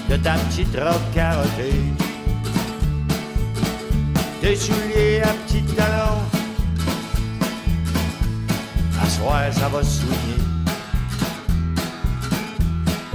[0.09, 2.12] De ta petite robe carottée
[4.43, 6.21] tes souliers à petits talons.
[9.01, 10.43] À soir, ça va soigner.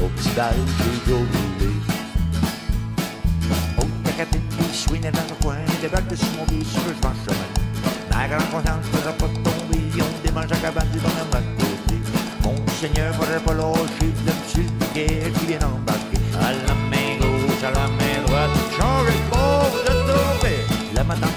[0.01, 1.73] Au petit bal, j'ai Joe brûlé.
[3.77, 7.49] Oh, ta capine qui swingait dans le coin, débarque sur mon pied sur le chemin.
[8.09, 11.97] Ma grande conscience ne faudra pas tomber, on démange la cabane du bonhomme à côté.
[12.41, 16.19] Mon seigneur faudrait pas lâcher de me piquet qui vient embarquer.
[16.39, 16.86] À la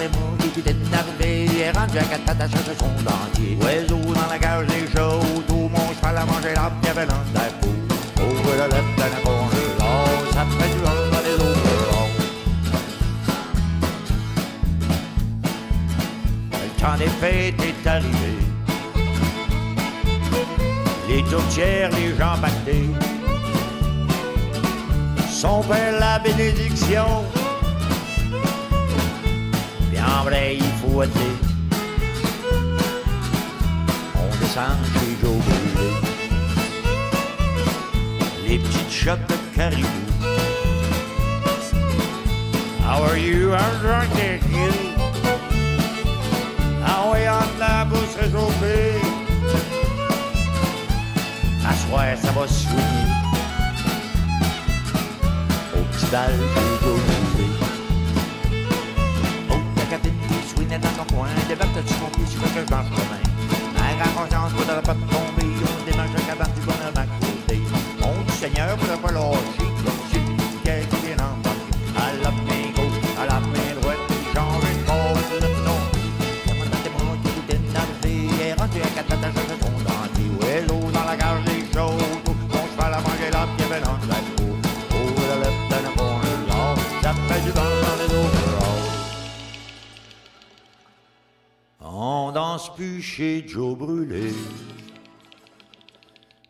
[0.08, 3.58] Mots qui était énervé, il est rendu à quatre pattes à chercher son dentier.
[3.60, 7.52] Oiseau dans la cage des chauds, tout mon cheval a mangé qui avait l'un des
[7.60, 7.68] peaux.
[8.22, 11.60] Ouvre la lettre d'un congélateur, ça fait du rhum dans les eaux
[16.52, 18.32] Le temps des fêtes est arrivé.
[21.10, 22.88] Les tourtières, les gens pactés.
[25.28, 27.24] Son père la bénédiction
[30.22, 30.26] On
[34.38, 35.90] descend chez Joe Brûlé.
[38.46, 39.86] Les petites shots de caribou.
[42.82, 43.54] How are you?
[43.54, 44.70] I'm drunk at you.
[46.84, 49.00] Ah ouais, en la bouche réchauffée.
[51.66, 52.66] À soir, ça va se.
[55.74, 56.34] Au petit bal
[56.82, 57.19] Joe
[61.10, 63.22] coin, débarque sur mon pied, sur que je marche demain.
[63.74, 67.60] Ma grande conscience faudra pas tomber, on démarche la cabane du bonheur à côté.
[68.00, 69.69] Mon Seigneur faudra pas lâcher,
[93.16, 94.32] chez Joe Brûlé.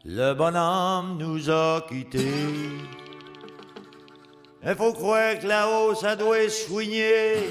[0.04, 2.68] Le bonhomme nous a quittés.
[4.62, 7.50] Il faut croire que là-haut, ça doit soigner.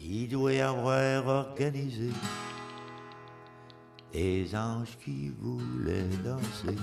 [0.00, 2.10] Il doit avoir organisé
[4.12, 6.78] des anges qui voulaient danser.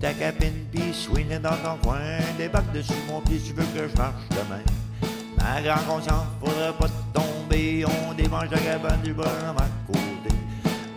[0.00, 0.80] Ta cabine, pis
[1.42, 1.98] dans ton coin,
[2.38, 4.62] débarque dessus mon pied, tu veux que je marche demain.
[5.36, 10.34] Ma grande conscience, faudrait pas tomber, on démange la cabane du bonhomme à côté.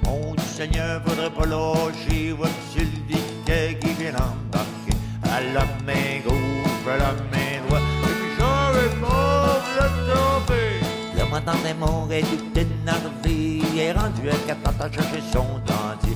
[0.05, 4.95] Mon Dieu Seigneur, faudrait pas lâcher, voici le qui vient embarquer.
[5.23, 10.79] À la main gauche, à la main droite, et puis j'aurais pas le tomber.
[11.17, 15.59] Le matin des morts est tout énervé, il est rendu à quatre à chercher son
[15.65, 16.12] dentier.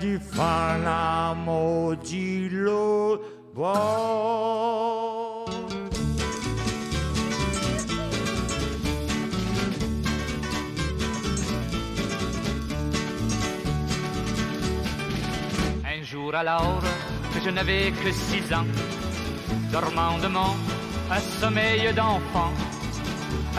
[0.00, 1.34] Du fun à.
[15.84, 16.80] Un jour alors
[17.34, 18.64] que je n'avais que six ans,
[19.72, 20.54] dormant de mon
[21.40, 22.52] sommeil d'enfant,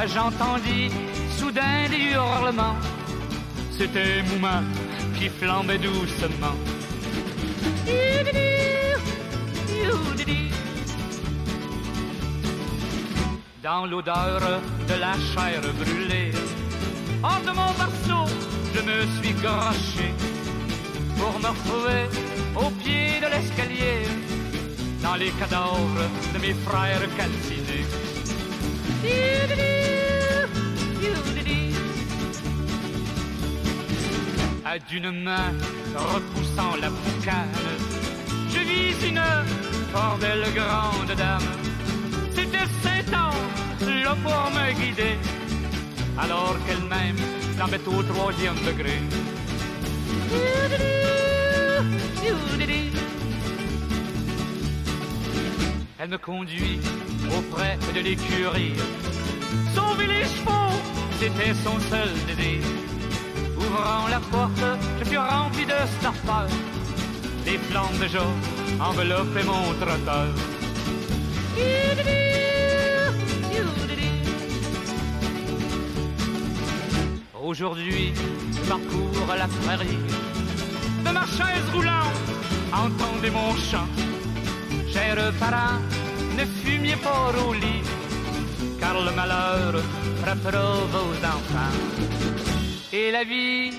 [0.07, 0.89] j'entendis
[1.38, 2.77] soudain des hurlements.
[3.77, 4.61] C'était Mouma
[5.22, 6.57] qui flambait doucement.
[13.61, 14.41] Dans l'odeur
[14.89, 16.32] de la chair brûlée,
[17.22, 18.26] hors de mon berceau,
[18.74, 20.09] je me suis garoché
[21.19, 22.03] pour me retrouver
[22.55, 24.07] au pied de l'escalier,
[25.03, 27.86] dans les cadavres de mes frères calcinés.
[34.89, 35.51] D'une main
[35.95, 37.49] repoussant la boucane,
[38.49, 39.22] je vis une
[39.91, 41.41] fort belle grande dame.
[42.34, 43.36] C'était sept ans,
[43.82, 45.17] là pour me guider,
[46.17, 47.17] alors qu'elle-même
[47.55, 48.97] flambait au troisième degré.
[55.99, 56.80] Elle me conduit
[57.38, 58.76] auprès de l'écurie.
[59.76, 60.80] Sauver les chevaux,
[61.19, 62.61] c'était son seul désir.
[63.72, 64.65] Ouvrant la porte,
[64.99, 66.47] je fus rempli de stupeur.
[67.45, 68.34] Des flammes de jour
[68.82, 70.28] enveloppaient mon trotteur.
[77.41, 78.13] Aujourd'hui,
[78.55, 79.99] je parcours la prairie.
[81.05, 82.19] De ma chaise roulante,
[82.74, 83.89] entendez mon chant.
[84.91, 85.80] Chers parents,
[86.38, 87.84] ne fumiez pas au lit,
[88.82, 89.82] car le malheur
[90.22, 92.50] frappera vos enfants.
[92.93, 93.71] Et la vie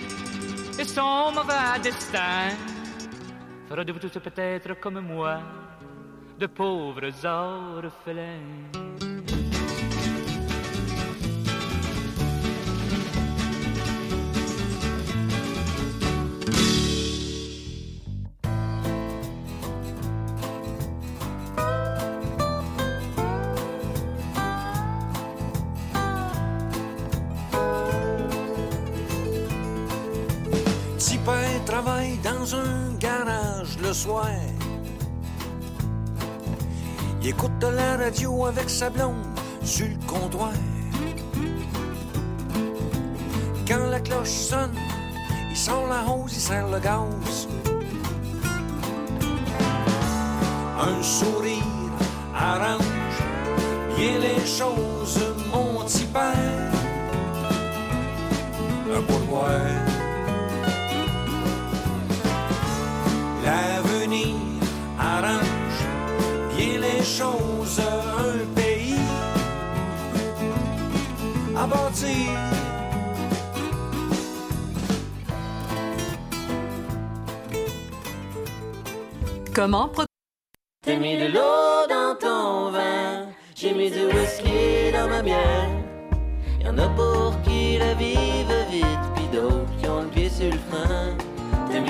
[0.78, 2.48] et son mauvais destin
[3.68, 5.38] fera de vous tous peut-être comme moi,
[6.38, 8.91] de pauvres orphelins.
[32.43, 34.26] Dans un garage le soir.
[37.20, 39.24] Il écoute la radio avec sa blonde
[39.62, 40.53] sur le comptoir.
[43.68, 44.76] Quand la cloche sonne,
[45.51, 47.49] il sort la hose, il serre le gaz.
[50.80, 51.62] Un sourire
[52.34, 53.22] arrange
[53.97, 55.22] bien les choses,
[55.53, 56.72] mon petit père.
[58.97, 59.91] Un pourboire.
[63.45, 64.36] L'avenir
[64.99, 65.84] arrange
[66.55, 68.95] bien les choses, un pays
[71.57, 72.53] à bâtir.
[79.55, 79.90] Comment
[80.84, 85.68] T'as mis de l'eau dans ton vin, j'ai mis du whisky dans ma bière.
[86.64, 90.59] Y'en a pour qui la vivent vite, pis d'autres qui ont le pied sur le
[90.70, 91.21] frein.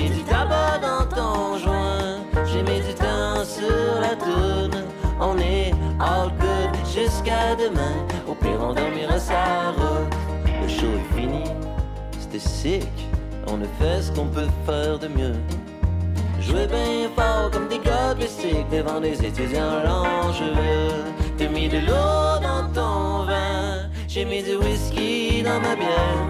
[0.03, 4.83] Mis du tabac dans ton joint, j'ai mis du temps sur la toune.
[5.21, 7.95] On est all good jusqu'à demain,
[8.27, 10.13] au pire on dormira sa route.
[10.61, 11.43] Le show est fini,
[12.19, 13.07] c'était sick,
[13.47, 15.35] on a fait ce qu'on peut faire de mieux.
[16.41, 21.13] Jouer bien fort comme des gars plastiques devant des étudiants cheveux.
[21.37, 26.27] T'as mis de l'eau dans ton vin, j'ai mis du whisky dans ma bière.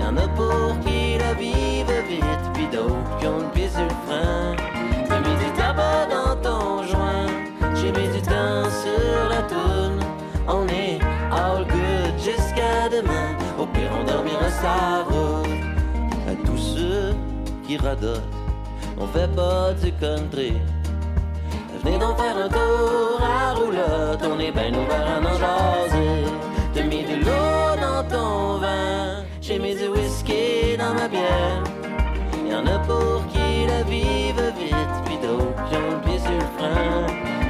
[0.00, 1.34] Y'en a pour qui la
[2.08, 4.56] vite, puis d'autres qui ont le pied le frein.
[5.08, 7.26] J'ai mis du tabac dans ton joint,
[7.74, 10.00] j'ai mis du temps sur la toune.
[10.46, 10.98] On est
[11.30, 15.48] all good jusqu'à demain, au pire on dormira sa route.
[16.30, 17.14] À tous ceux
[17.66, 18.22] qui radotent,
[18.98, 20.54] on fait pas du country.
[21.84, 26.24] Venez donc faire un tour à roulotte, on est ben ouvert à en jaser.
[26.74, 31.67] T'as mis de l'eau dans ton vin, j'ai mis du whisky dans ma bière.
[32.86, 37.06] Pour qui la vivent vite, puis d'autres qui ont pied sur le frein?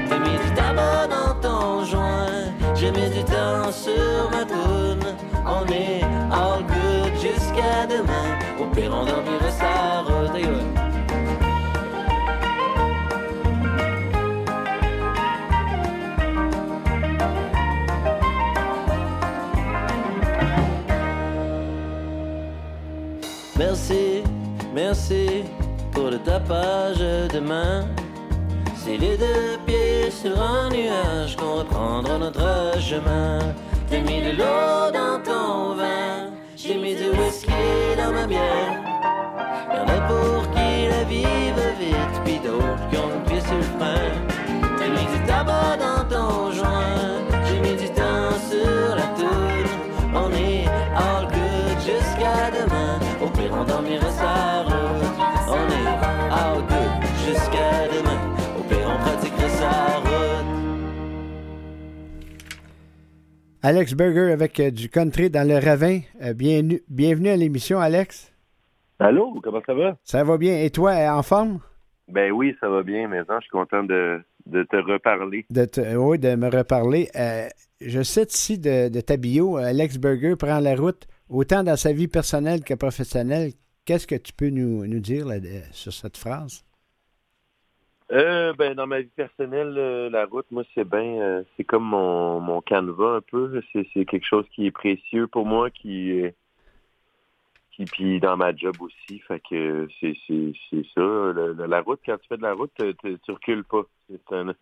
[0.09, 5.17] T'as mis du tabac dans ton joint, j'ai mis du temps sur ma toune.
[5.47, 6.03] On est
[6.33, 10.43] all good jusqu'à demain, au pire on dormira sa ouais.
[23.57, 24.18] Merci,
[24.79, 25.45] merci
[25.93, 26.99] pour le tapage
[27.35, 27.85] de main.
[28.77, 33.39] C'est les deux pieds sur un nuage qu'on reprendra notre chemin.
[33.91, 38.75] T'as mis de l'eau dans ton vin, j'ai mis du whisky dans ma bière.
[39.75, 43.69] Y'en a pour qui la vivent vite, puis d'autres qui ont le pied sur le
[43.77, 44.11] frein.
[44.79, 47.09] T'as mis du tabac dans ton joint,
[63.63, 66.01] Alex Berger avec euh, du country dans le ravin.
[66.23, 68.33] Euh, bienvenue, bienvenue à l'émission, Alex.
[69.01, 69.97] Allô, comment ça va?
[70.05, 70.63] Ça va bien.
[70.63, 71.61] Et toi, en forme?
[72.09, 75.45] Ben oui, ça va bien, maintenant je suis content de, de te reparler.
[75.51, 77.11] De te- oui, de me reparler.
[77.17, 77.49] Euh,
[77.83, 81.93] je cite ici de, de ta bio, Alex Berger prend la route autant dans sa
[81.93, 83.53] vie personnelle que professionnelle.
[83.85, 86.65] Qu'est-ce que tu peux nous, nous dire là, de- sur cette phrase?
[88.11, 91.85] Euh, ben dans ma vie personnelle, euh, la route, moi c'est bien, euh, c'est comme
[91.85, 93.61] mon, mon canevas un peu.
[93.73, 96.23] C'est, c'est quelque chose qui est précieux pour moi, qui,
[97.73, 99.19] qui puis dans ma job aussi.
[99.21, 101.01] Fait que c'est, c'est, c'est ça.
[101.01, 103.83] Le- le- la route, quand tu fais de la route, tu, recules pas.
[104.09, 104.55] C'est, un-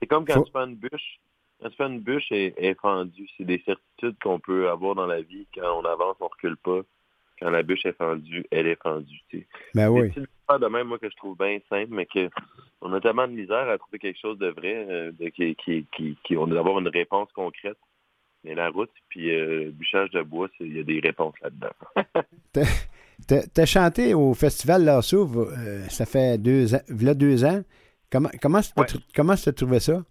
[0.00, 1.18] c'est comme quand tu fais une bûche.
[1.60, 3.28] Quand tu fais une bûche, elle est fendue.
[3.38, 5.46] C'est des certitudes qu'on peut avoir dans la vie.
[5.54, 6.80] Quand on avance, on recule pas.
[7.42, 9.18] Quand la bûche est fendue, elle est fendue.
[9.28, 9.46] tu sais.
[9.74, 10.10] Ben oui.
[10.48, 12.28] affaires de même, moi, que je trouve bien simple, mais que
[12.80, 15.86] on a tellement de misère à trouver quelque chose de vrai, euh, de, qui, qui,
[15.96, 17.78] qui, qui- on d'avoir une réponse concrète.
[18.44, 21.34] Mais la route, puis euh, le bûchage de bois, c'est- il y a des réponses
[21.42, 21.70] là-dedans.
[22.52, 27.62] T'as- chanté au Festival Lasso, euh, ça fait deux ans, deux ans.
[28.10, 28.28] Comment
[29.14, 30.02] comment t'as trouvé ça?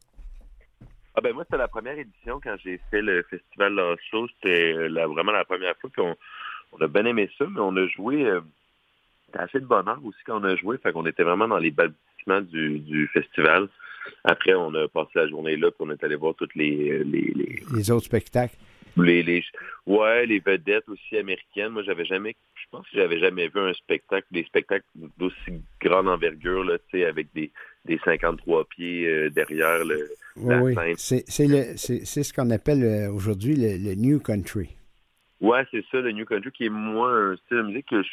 [1.13, 4.29] Ah ben moi, c'était la première édition quand j'ai fait le festival La Chose.
[4.36, 6.15] C'était euh, vraiment la première fois qu'on
[6.72, 8.41] on a bien aimé ça, mais on a joué euh,
[9.34, 10.78] assez de bonheur aussi quand on a joué.
[10.78, 13.67] Fait qu'on était vraiment dans les balbutiements du, du festival.
[14.24, 17.32] Après, on a passé la journée là, puis on est allé voir toutes les, les,
[17.36, 18.55] les, Les autres spectacles.
[18.97, 19.43] les, les
[19.86, 23.72] ouais les vedettes aussi américaines moi j'avais jamais je pense que j'avais jamais vu un
[23.74, 24.86] spectacle des spectacles
[25.17, 27.51] d'aussi grande envergure là tu sais avec des
[27.86, 30.76] des 53 pieds euh, derrière le Oui, la oui.
[30.97, 31.26] C'est
[32.24, 34.76] ce qu'on appelle euh, aujourd'hui le, le New Country.
[35.41, 38.09] Ouais c'est ça le new country qui est moins un style de musique que je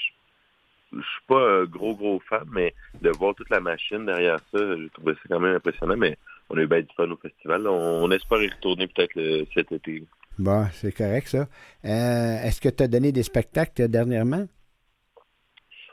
[0.90, 4.76] je suis pas un gros gros fan mais de voir toute la machine derrière ça
[4.76, 6.16] j'ai trouvé ça quand même impressionnant mais
[6.48, 9.70] on a eu bien du fun au festival on, on espère y retourner peut-être cet
[9.72, 10.04] été
[10.38, 11.48] Bon, c'est correct, ça.
[11.84, 14.46] Euh, Est-ce que tu as donné des spectacles dernièrement?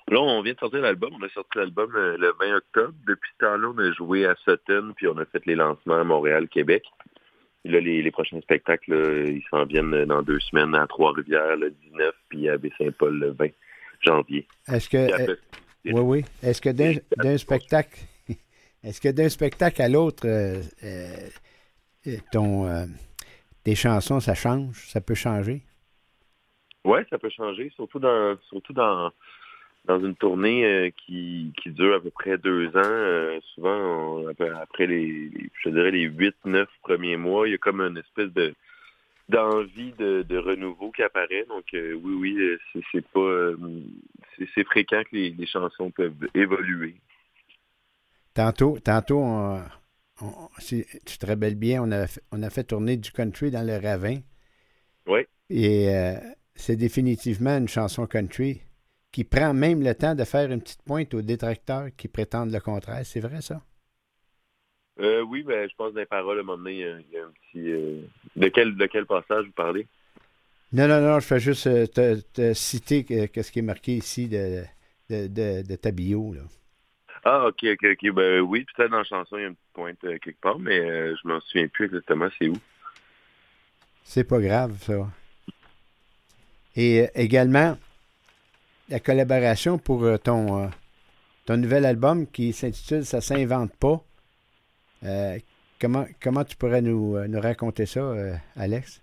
[0.08, 1.16] Là, on vient de sortir l'album.
[1.20, 2.94] On a sorti l'album euh, le 20 octobre.
[3.08, 6.04] Depuis ce temps-là, on a joué à Sutton, puis on a fait les lancements à
[6.04, 6.84] Montréal, Québec.
[7.66, 8.94] Là, les, les prochains spectacles,
[9.28, 13.48] ils s'en viennent dans deux semaines à Trois-Rivières, le 19, puis à Baie-Saint-Paul, le 20
[14.02, 14.48] janvier.
[14.68, 15.12] Est-ce que.
[15.12, 15.36] Après, euh,
[15.86, 16.26] oui, oui.
[16.44, 18.00] Est-ce que d'un d'un spectacle.
[18.84, 21.30] Est-ce que d'un spectacle à l'autre, euh, euh,
[22.08, 22.88] euh, ton,
[23.64, 24.88] tes chansons, ça change?
[24.90, 25.64] Ça peut changer?
[26.84, 29.12] Ouais, ça peut changer, surtout dans surtout dans
[29.86, 32.72] dans une tournée euh, qui, qui dure à peu près deux ans.
[32.84, 33.78] euh, souvent,
[34.20, 37.82] on- après, les, les- je dirais les huit, neuf premiers mois, il y a comme
[37.82, 38.54] une espèce de
[39.28, 41.46] d'envie de, de renouveau qui apparaît.
[41.48, 42.58] Donc euh, oui, oui,
[42.92, 43.52] c'est, pas
[44.54, 46.96] c'est, fréquent que les, les chansons peuvent évoluer.
[48.34, 49.64] Tantôt, tantôt on-
[50.22, 53.50] on- si tu te rappelles bien, on a, fait, on a fait tourner du country
[53.50, 54.20] dans le ravin.
[55.08, 55.22] Oui.
[55.50, 55.90] Et
[56.56, 58.62] c'est définitivement une chanson country
[59.16, 62.60] qui prend même le temps de faire une petite pointe aux détracteurs qui prétendent le
[62.60, 63.06] contraire.
[63.06, 63.62] C'est vrai, ça?
[65.00, 67.00] Euh, oui, ben, je pense dans les paroles, à un moment donné, il y a,
[67.00, 67.72] il y a un petit...
[67.72, 68.02] euh,
[68.36, 69.88] de, quel, de quel passage vous parlez?
[70.74, 73.96] Non, non, non, je fais juste euh, te, te citer que- qu'est-ce qui est marqué
[73.96, 74.66] ici de,
[75.10, 76.34] de, de, de ta bio.
[76.34, 76.42] Là.
[77.24, 78.12] Ah, ok, ok, ok.
[78.14, 80.60] Ben oui, peut-être dans la chanson, il y a une petite pointe euh, quelque part,
[80.60, 82.58] mais euh, je m'en souviens plus exactement c'est où.
[84.04, 85.10] C'est pas grave, ça.
[86.76, 87.78] Et euh, également,
[88.90, 90.68] la collaboration pour euh, ton, euh,
[91.46, 94.04] ton nouvel album qui s'intitule Ça s'invente pas.
[95.04, 95.38] Euh,
[95.80, 99.02] comment, comment tu pourrais nous, nous raconter ça, euh, Alex?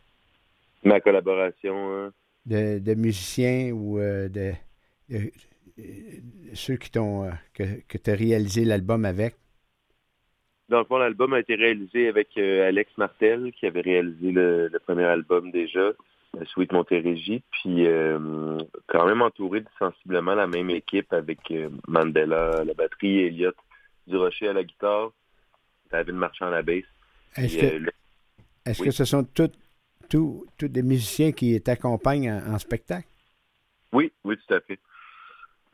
[0.85, 2.13] Ma collaboration, hein.
[2.45, 4.53] De, de musiciens ou euh, de,
[5.09, 5.31] de-
[5.79, 9.37] de ceux qui t'ont que, que tu as réalisé l'album avec?
[10.69, 14.79] Dans le fond, l'album a été réalisé avec Alex Martel, qui avait réalisé le, le
[14.81, 15.93] premier album déjà,
[16.47, 22.61] Sweet Montérégie, puis euh, quand même entouré de sensiblement la même équipe avec euh, Mandela
[22.61, 23.53] à la batterie, Elliot
[24.07, 25.13] Durocher à la guitare,
[25.91, 26.85] David Marchand à la basse.
[27.37, 27.93] Est-ce que- euh, le-
[28.67, 28.87] Oui.
[28.87, 29.51] que ce sont tous
[30.69, 33.09] des musiciens qui t'accompagnent en, en spectacle?
[33.93, 34.79] Oui, oui, tout à fait.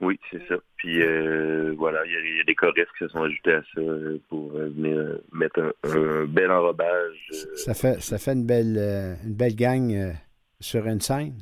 [0.00, 0.56] Oui, c'est ça.
[0.76, 3.52] Puis euh, voilà, il y, a- il y a des choristes qui se sont ajoutés
[3.54, 3.80] à ça
[4.28, 7.30] pour euh, venir mettre un, un bel enrobage.
[7.56, 8.76] Ça fait, ça fait une belle,
[9.24, 10.14] une belle gang
[10.60, 11.40] sur une scène?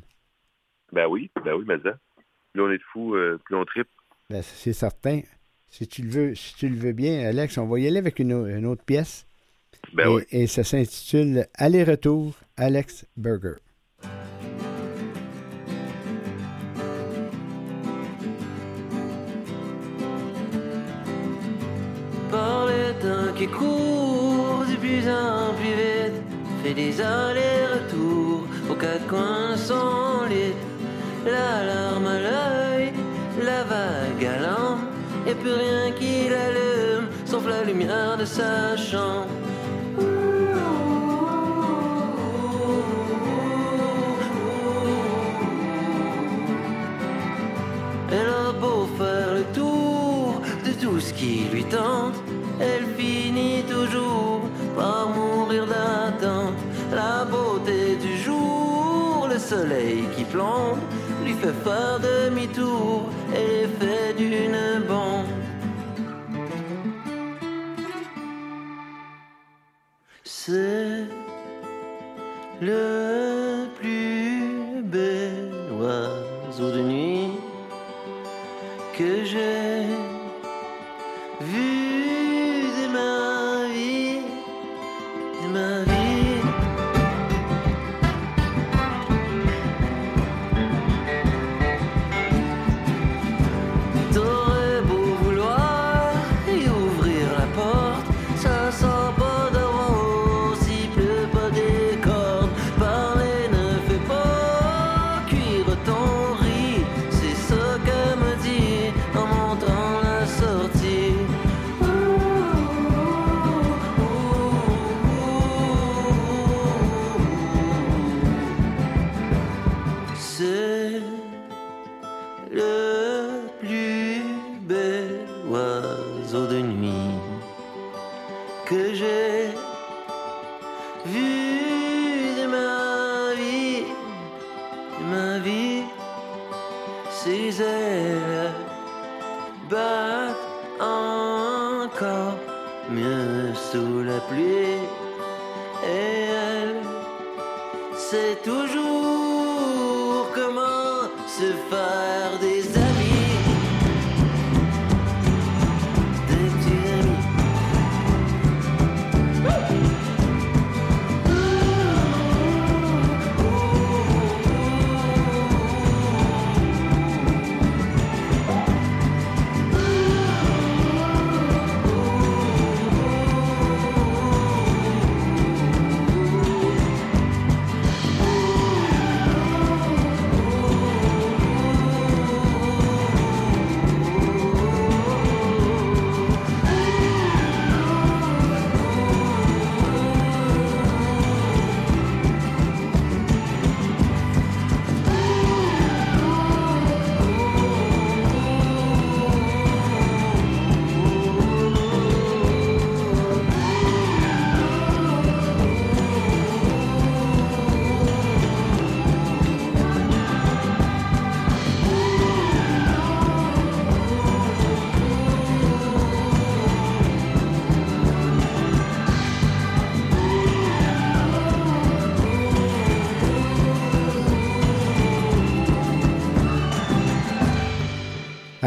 [0.93, 1.97] ben oui, ben oui, mais ça.
[2.53, 3.89] Plus on est de fous, euh, plus on tripe.
[4.29, 5.21] Ben, c'est certain.
[5.69, 8.19] Si tu le veux, si tu le veux bien, Alex, on va y aller avec
[8.19, 9.27] une, au- une autre pièce.
[9.93, 10.23] Ben et, oui.
[10.31, 13.55] et ça s'intitule Aller-retour Alex Burger.
[22.31, 26.21] par le temps qui court de plus en plus vite,
[26.63, 27.76] fait des allers-retours
[29.07, 30.53] de son lit.
[31.25, 32.93] L'alarme à l'œil,
[33.43, 34.87] la vague à l'âme,
[35.27, 39.27] et plus rien qui l'allume, sauf la lumière de sa chambre.
[61.23, 63.06] Lui fait faire demi-tour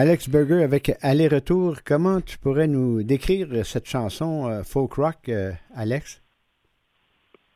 [0.01, 1.81] Alex Berger avec Aller-retour.
[1.85, 6.23] Comment tu pourrais nous décrire cette chanson euh, folk rock, euh, Alex?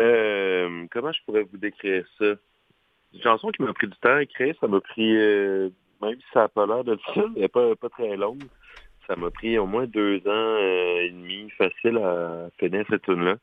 [0.03, 2.27] Euh, comment je pourrais vous décrire ça?
[2.27, 4.55] C'est une chanson qui m'a pris du temps à écrire.
[4.61, 5.71] Ça m'a pris, euh,
[6.03, 8.43] même si ça n'a pas l'air de ça, elle n'est pas, pas très longue.
[9.07, 13.39] Ça m'a pris au moins deux ans et demi facile à finir cette tune-là.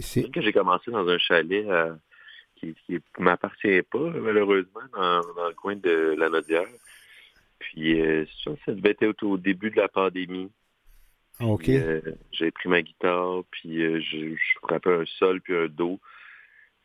[0.00, 1.64] C'est que j'ai commencé dans un chalet
[2.56, 6.66] qui ne m'appartient pas, malheureusement, dans, dans le coin de la Nodière.
[7.58, 10.50] Puis euh, ça, ça devait être au, début de la pandémie.
[11.40, 11.68] OK.
[11.68, 12.00] Euh,
[12.32, 16.00] j'ai pris ma guitare, puis euh, je, je frappais un sol puis un do.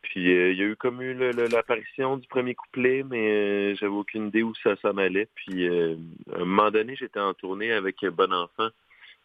[0.02, 3.92] Puis euh, il y a eu comme eu l'apparition du premier couplet, mais euh, j'avais
[3.92, 5.28] aucune idée où ça s'en allait.
[5.34, 8.68] Puis à un moment donné, j'étais en tournée avec Bon Enfant,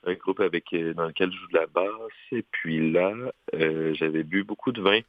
[0.06, 1.88] un groupe avec dans lequel je joue de la basse.
[2.32, 3.14] Et puis là,
[3.54, 5.02] j'avais bu beaucoup de vin.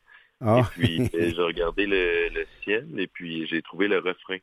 [0.43, 0.61] Ah.
[0.61, 4.39] Et puis j'ai regardé le, le ciel et puis j'ai trouvé le refrain.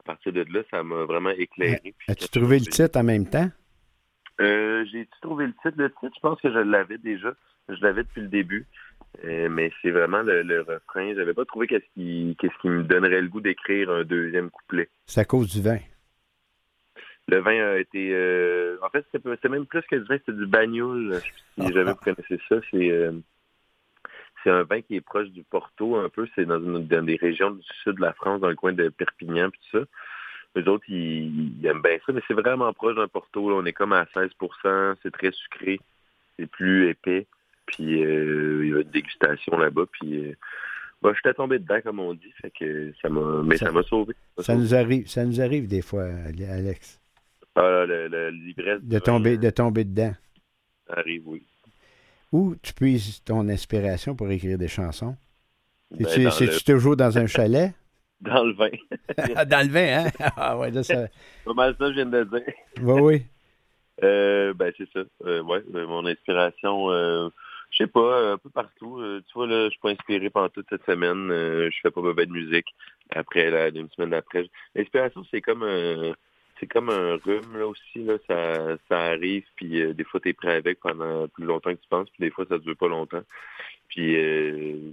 [0.00, 1.94] À partir de là, ça m'a vraiment éclairé.
[2.08, 3.48] As-tu trouvé le titre en même temps?
[4.40, 5.74] euh, j'ai trouvé le titre?
[5.76, 7.34] Le titre, je pense que je l'avais déjà.
[7.68, 8.66] Je l'avais depuis le début.
[9.24, 11.14] Euh, mais c'est vraiment le, le refrain.
[11.14, 14.88] J'avais pas trouvé qu'est-ce qui, qu'est-ce qui me donnerait le goût d'écrire un deuxième couplet.
[15.06, 15.78] C'est à cause du vin.
[17.28, 18.10] Le vin a été...
[18.12, 21.20] euh, en fait, c'était même plus que du vin, c'était du bagnoul.
[21.58, 23.10] Si jamais vous connaissez ça, c'est...
[24.40, 26.26] euh, c'est un vin qui est proche du Porto un peu.
[26.34, 28.88] C'est dans, une, dans des régions du sud de la France, dans le coin de
[28.88, 29.84] Perpignan puis tout ça.
[30.56, 33.50] Les autres, ils, ils aiment bien ça, mais c'est vraiment proche d'un Porto.
[33.50, 33.56] là.
[33.56, 35.78] On est comme à 16% C'est très sucré.
[36.38, 37.26] C'est plus épais.
[37.66, 39.84] Puis euh, il y a une dégustation là-bas.
[39.92, 40.34] Puis euh,
[41.02, 42.32] bah, j'étais tombé dedans, comme on dit.
[42.42, 43.42] Fait que ça m'a.
[43.44, 44.14] Mais Ça- m'a sauvé.
[44.38, 46.98] Ça nous arrive, ça nous arrive des fois, Alex,
[47.54, 47.84] Ah,
[48.32, 50.14] l'ivresse de vin, tomber, de tomber dedans.
[50.88, 51.44] ça arrive, oui.
[52.32, 55.16] Où tu puises ton inspiration pour écrire des chansons?
[55.90, 57.72] Ben, C'est-tu le- toujours dans un chalet?
[58.20, 58.68] Dans le vin.
[59.46, 60.10] dans le vin, hein?
[60.36, 61.08] Ah ouais, là, ça...
[61.44, 62.54] Pas mal ça, je viens de le dire.
[62.82, 63.22] Oui, oui.
[64.02, 65.00] Euh, ben, c'est ça.
[65.26, 67.28] Euh, ouais, euh, mon inspiration, euh,
[67.70, 68.98] je sais pas, euh, un peu partout.
[69.26, 71.28] Tu vois, là, je suis pas inspiré pendant toute cette semaine.
[71.28, 72.64] Je fais pas de musique.
[73.14, 74.48] Après, là, une semaine d'après.
[74.74, 76.14] L'inspiration, c'est comme un,
[76.60, 78.18] c'est comme un rhume, là, aussi, là.
[78.28, 81.88] Ça, ça arrive, puis euh, des fois, t'es prêt avec pendant plus longtemps que tu
[81.88, 83.24] penses, puis des fois, ça dure pas longtemps.
[83.88, 84.92] Puis, euh,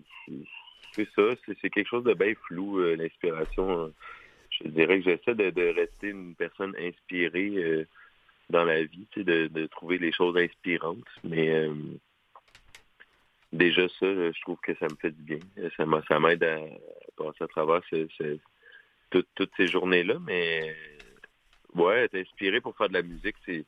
[0.93, 1.23] c'est ça.
[1.61, 3.85] C'est, quelque chose de bien flou, euh, l'inspiration.
[3.85, 3.89] euh.
[4.49, 7.85] Je dirais que j'essaie de, rester une personne inspirée euh,
[8.49, 11.05] dans la vie, de, trouver les choses inspirantes.
[11.23, 11.69] Mais
[13.51, 15.39] déjà ça, je trouve que ça me fait du bien.
[15.75, 16.59] Ça, m'a- ça m'aide à
[17.17, 18.37] passer à travers ce- ce-
[19.11, 20.15] tout- toutes ces journées-là.
[20.25, 20.75] Mais
[21.77, 23.65] ouais, être inspiré pour faire de la musique, c'est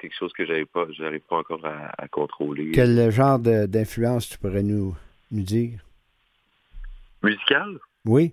[0.00, 2.72] quelque chose que j'arrive pas, j'arrive pas encore à, à contrôler.
[2.72, 4.96] Quel genre d'influence tu pourrais nous,
[5.30, 5.78] nous dire?
[7.22, 7.78] Musical?
[8.04, 8.32] Oui?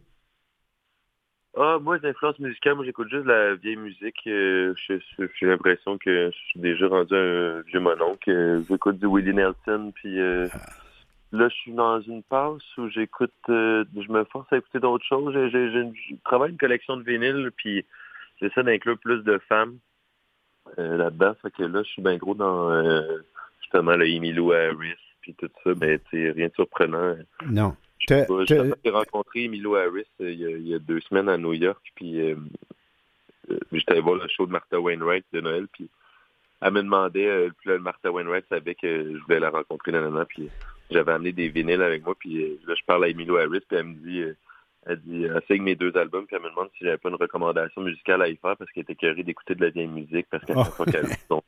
[1.56, 4.22] Ah, moi, les influences musicales, moi, j'écoute juste la vieille musique.
[4.28, 8.32] Euh, J'ai l'impression que je suis déjà rendu un vieux mononcle.
[8.32, 10.48] Euh, J'écoute du Willie Nelson, puis euh,
[11.32, 15.06] là, je suis dans une passe où j'écoute, euh, je me force à écouter d'autres
[15.06, 15.34] choses.
[15.34, 17.86] Je travaille une collection de vinyles, puis
[18.42, 19.80] j'essaie d'inclure plus de femmes
[20.78, 21.36] euh, là-dedans.
[21.42, 23.20] Fait que là, je suis bien gros dans, euh,
[23.62, 27.16] justement, le Emilio Harris, puis tout ça, mais c'est rien de surprenant.
[27.46, 27.76] Non.
[28.08, 31.54] J'ai rencontré Emilio Harris euh, il y, a, il y a deux semaines à New
[31.54, 32.36] York, puis
[33.72, 35.90] j'étais voir le show de Martha Wainwright de Noël, puis
[36.62, 40.50] elle me demandait, puis là, Martha Wainwright savait que je voulais la rencontrer, nanana, puis
[40.92, 43.86] j'avais amené des vinyles avec moi, puis là, je parle à Emilio Harris, puis elle
[43.86, 44.24] me dit,
[44.86, 47.16] elle dit, elle signe mes deux albums, puis elle me demande si j'avais pas une
[47.16, 50.44] recommandation musicale à y faire, parce qu'elle était curée d'écouter de la vieille musique, parce
[50.46, 50.64] qu'à Oh.
[50.64, 51.44] chaque fois qu'elle ouvre son-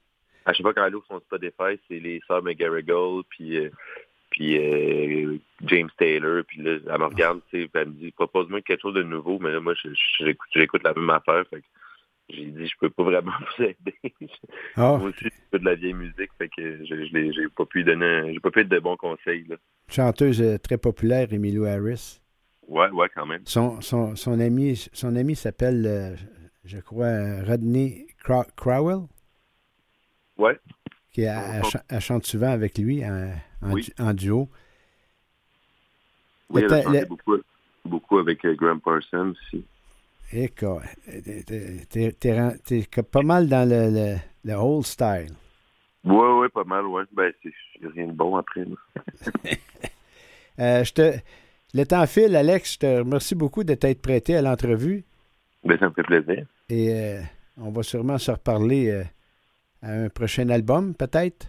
[0.46, 3.70] à chaque fois qu'elle ouvre son Spotify, c'est les sœurs McGarrigle, puis euh,
[4.32, 8.62] puis euh, James Taylor, puis là, elle me regarde, tu sais, elle me dit, propose-moi
[8.62, 11.60] quelque chose de nouveau, mais là, moi, je- je- j'écoute, j'écoute la même affaire, fait
[11.62, 11.68] que
[12.30, 13.96] j'ai dit, je peux pas vraiment vous aider.
[14.78, 14.96] Ah.
[14.98, 17.84] Moi aussi, j'écoute de la vieille musique, fait que je, je l'ai- j'ai pas pu
[17.84, 19.58] donner, j'ai pas pu être de bons conseils, là.
[19.90, 22.21] Chanteuse euh, très populaire, Emilio Harris.
[22.72, 23.42] Ouais, ouais, quand même.
[23.46, 26.16] Son, son, son ami, son ami s'appelle, euh,
[26.64, 29.08] je crois, euh, Rodney Crow- Crowell,
[30.38, 30.58] Ouais.
[31.12, 33.82] qui a- elle, cha- elle chante souvent avec lui en, en Oui.
[33.84, 34.50] du- en duo.
[36.50, 37.36] Oui, Le elle a chanté le- beaucoup,
[37.84, 39.66] beaucoup avec euh, Graham Parsons aussi.
[40.32, 40.82] Et quoi,
[41.84, 44.16] t'es- pas mal dans le, le,
[44.46, 45.34] le old style.
[46.06, 47.04] Ouais, ouais, pas mal, ouais.
[47.12, 47.52] Ben, c'est
[47.86, 48.64] rien de bon après.
[50.60, 51.14] Euh, je te,
[51.74, 52.74] le temps file, Alex.
[52.74, 55.04] Je te remercie beaucoup de t'être prêté à l'entrevue.
[55.64, 56.46] Ben, ça me fait plaisir.
[56.70, 57.22] Et euh,
[57.58, 59.04] on va sûrement se reparler euh,
[59.82, 61.48] à un prochain album, peut-être.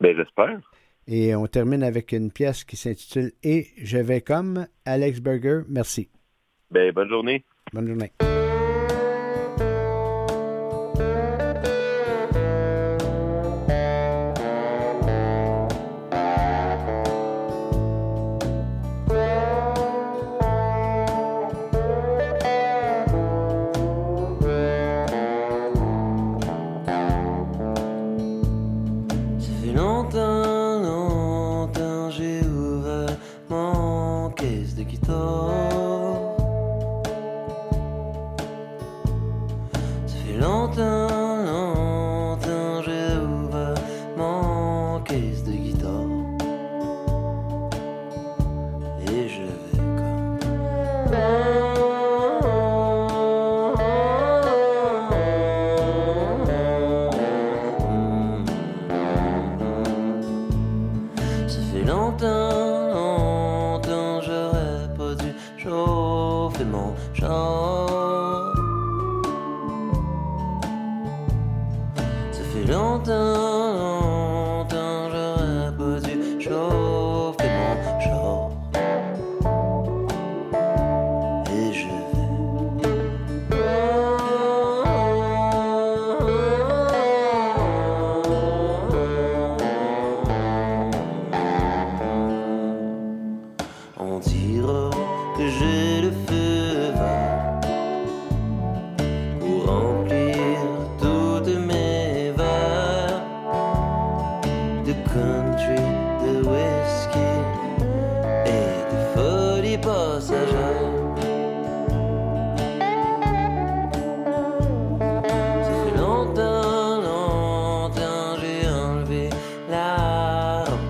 [0.00, 0.58] Ben, j'espère.
[1.06, 5.60] Et on termine avec une pièce qui s'intitule Et je vais comme Alex Berger.
[5.68, 6.10] Merci.
[6.70, 7.44] Ben, bonne journée.
[7.72, 8.12] Bonne journée.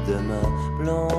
[0.07, 0.41] La
[0.81, 1.18] robe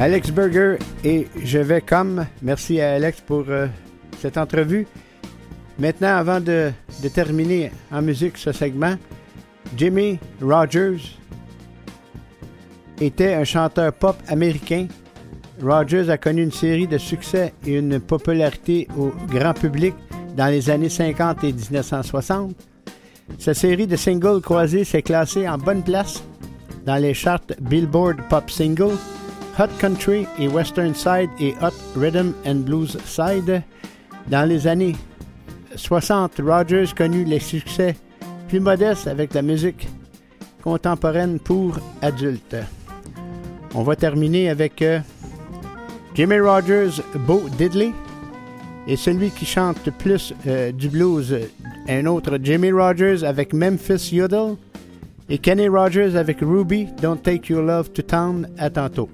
[0.00, 2.24] Alex Berger et Je vais comme.
[2.40, 3.66] Merci à Alex pour euh,
[4.18, 4.86] cette entrevue.
[5.78, 6.72] Maintenant, avant de,
[7.02, 8.94] de terminer en musique ce segment,
[9.76, 11.18] Jimmy Rogers
[12.98, 14.86] était un chanteur pop américain.
[15.62, 19.94] Rogers a connu une série de succès et une popularité au grand public
[20.34, 22.54] dans les années 50 et 1960.
[23.38, 26.22] Sa série de singles croisés s'est classée en bonne place
[26.86, 28.96] dans les charts Billboard Pop Singles,
[29.60, 33.62] Hot Country et Western Side et Hot Rhythm and Blues Side.
[34.28, 34.96] Dans les années
[35.76, 37.94] 60, Rogers connut les succès
[38.48, 39.86] plus modestes avec la musique
[40.62, 42.56] contemporaine pour adultes.
[43.74, 45.00] On va terminer avec euh,
[46.14, 47.92] Jimmy Rogers, Bo Diddley.
[48.86, 51.36] Et celui qui chante plus euh, du blues,
[51.86, 54.56] un autre Jimmy Rogers avec Memphis Yodel.
[55.28, 58.48] Et Kenny Rogers avec Ruby, Don't Take Your Love to Town.
[58.56, 59.10] À tantôt.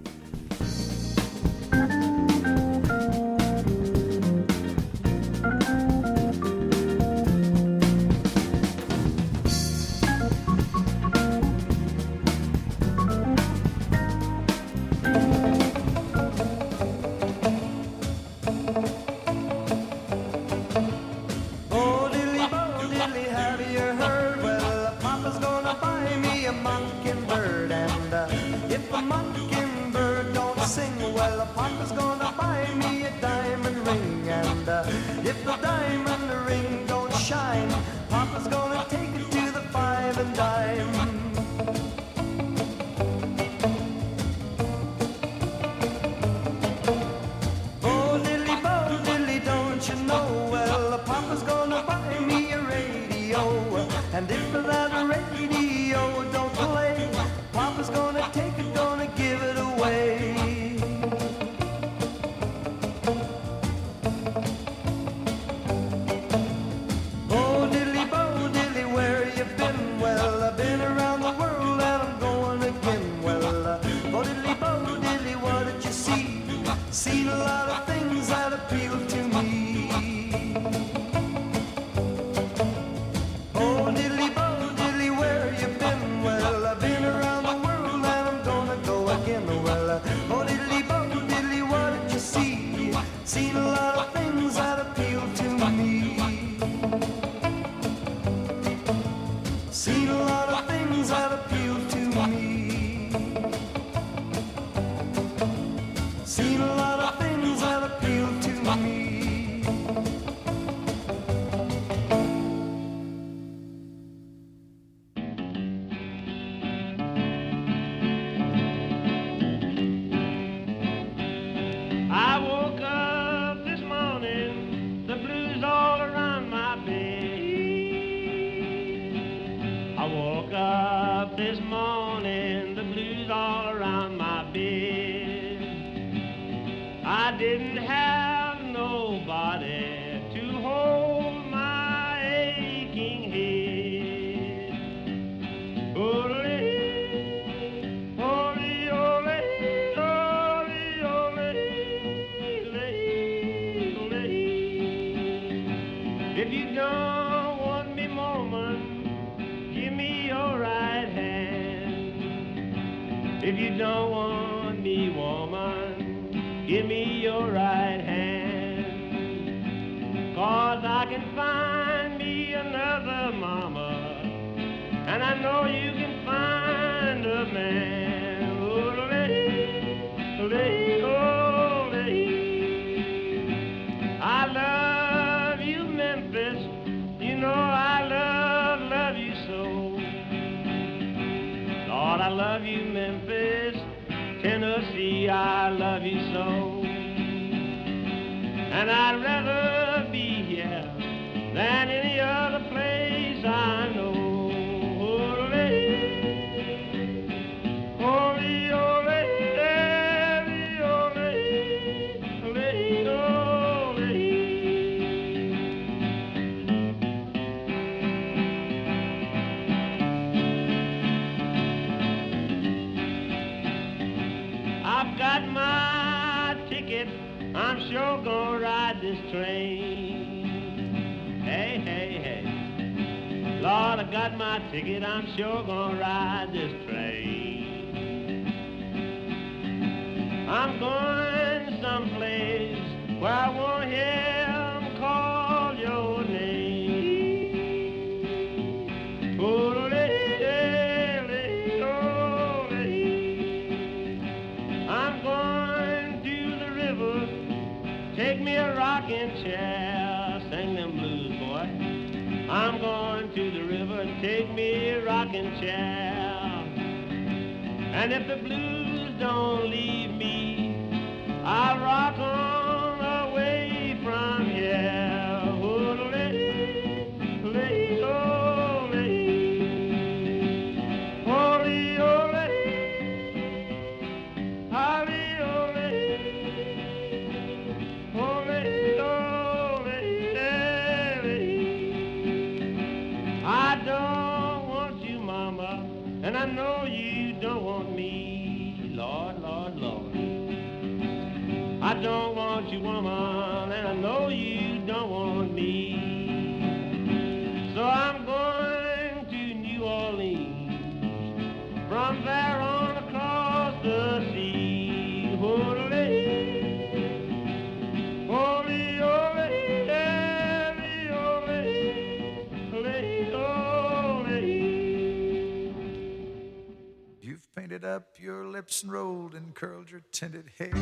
[328.66, 330.72] lips and rolled and curled your tinted hair.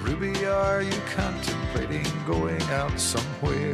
[0.00, 3.72] Ruby, are you contemplating going out somewhere?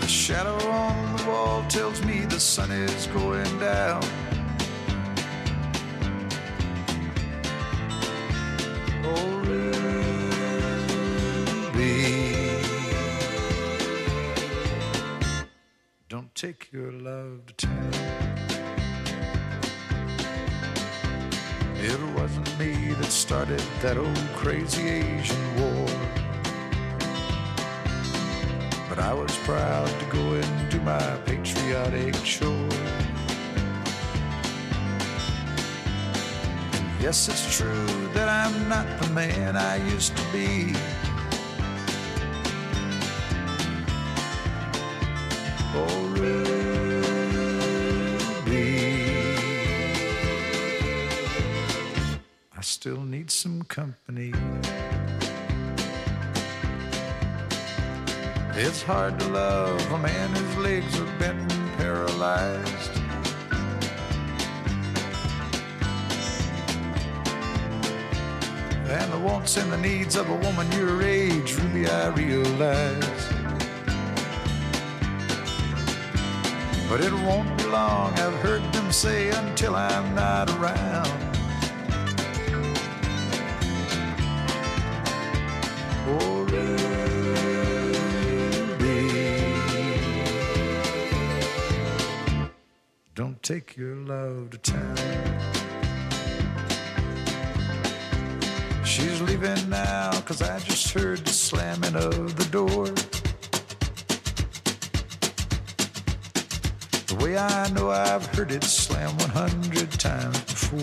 [0.00, 4.04] The shadow on the wall tells me the sun is going down.
[16.40, 17.92] take your love to town.
[21.76, 25.86] It wasn't me that started that old crazy Asian war.
[28.88, 32.70] But I was proud to go into my patriotic chore.
[37.02, 40.72] Yes, it's true that I'm not the man I used to be.
[53.40, 54.34] some company.
[58.52, 61.48] It's hard to love a man whose legs have been
[61.78, 62.90] paralyzed.
[68.90, 73.22] And the wants and the needs of a woman your age, Ruby, I realize.
[76.90, 81.29] But it won't be long, I've heard them say, until I'm not around.
[100.80, 102.86] Just heard the slamming of the door.
[107.06, 110.78] The way I know I've heard it slam 100 times before.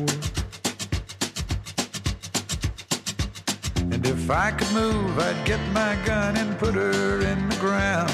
[3.92, 8.12] And if I could move, I'd get my gun and put her in the ground.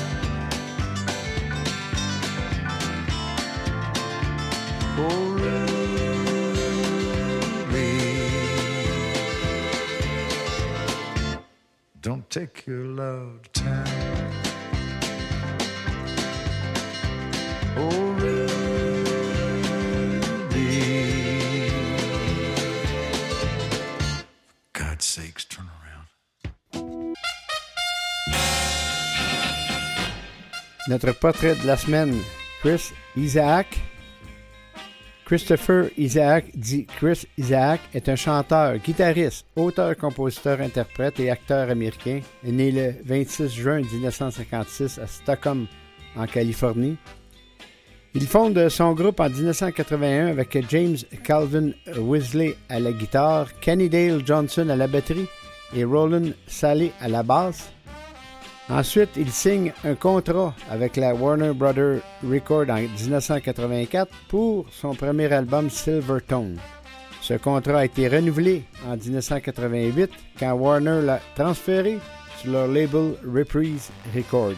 [4.98, 5.73] Oh,
[12.34, 13.86] take your love to town.
[17.78, 18.16] Oh,
[24.74, 26.08] God's sakes, turn around.
[30.88, 32.20] Notre portrait de la semaine,
[32.62, 33.93] Chris Isaac.
[35.34, 42.20] Christopher Isaac, dit Chris Isaac, est un chanteur, guitariste, auteur, compositeur, interprète et acteur américain,
[42.44, 45.66] né le 26 juin 1956 à Stockholm,
[46.16, 46.98] en Californie.
[48.14, 54.22] Il fonde son groupe en 1981 avec James Calvin Weasley à la guitare, Kenny Dale
[54.24, 55.26] Johnson à la batterie
[55.76, 57.73] et Roland Saleh à la basse.
[58.70, 65.32] Ensuite, il signe un contrat avec la Warner Brothers Records en 1984 pour son premier
[65.34, 66.58] album Silvertone.
[67.22, 72.00] Ce contrat a été renouvelé en 1988 quand Warner l'a transféré
[72.38, 74.56] sur leur label Reprise Records.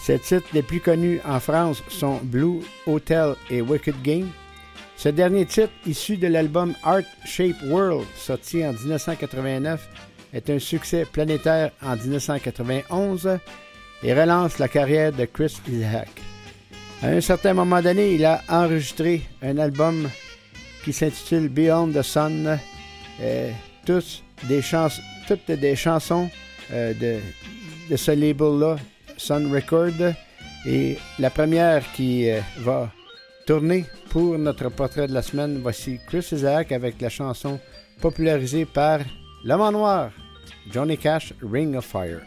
[0.00, 4.30] Ses titres les plus connus en France sont Blue Hotel et Wicked Game.
[4.96, 9.86] Ce dernier titre, issu de l'album Art Shape World, sorti en 1989,
[10.32, 13.38] est un succès planétaire en 1991
[14.02, 16.08] et relance la carrière de Chris Isaac.
[17.02, 20.08] À un certain moment donné, il a enregistré un album
[20.84, 22.58] qui s'intitule Beyond the Sun,
[23.20, 23.50] euh,
[23.86, 24.60] tous des
[25.26, 26.30] toutes des chansons
[26.72, 27.20] euh, de,
[27.90, 28.76] de ce label-là,
[29.16, 30.14] Sun Record.
[30.66, 32.90] Et la première qui euh, va
[33.46, 37.58] tourner pour notre portrait de la semaine, voici Chris Isaac avec la chanson
[38.00, 39.00] popularisée par
[39.44, 40.10] L'homme en noir,
[40.70, 42.26] Johnny Cash, Ring of Fire.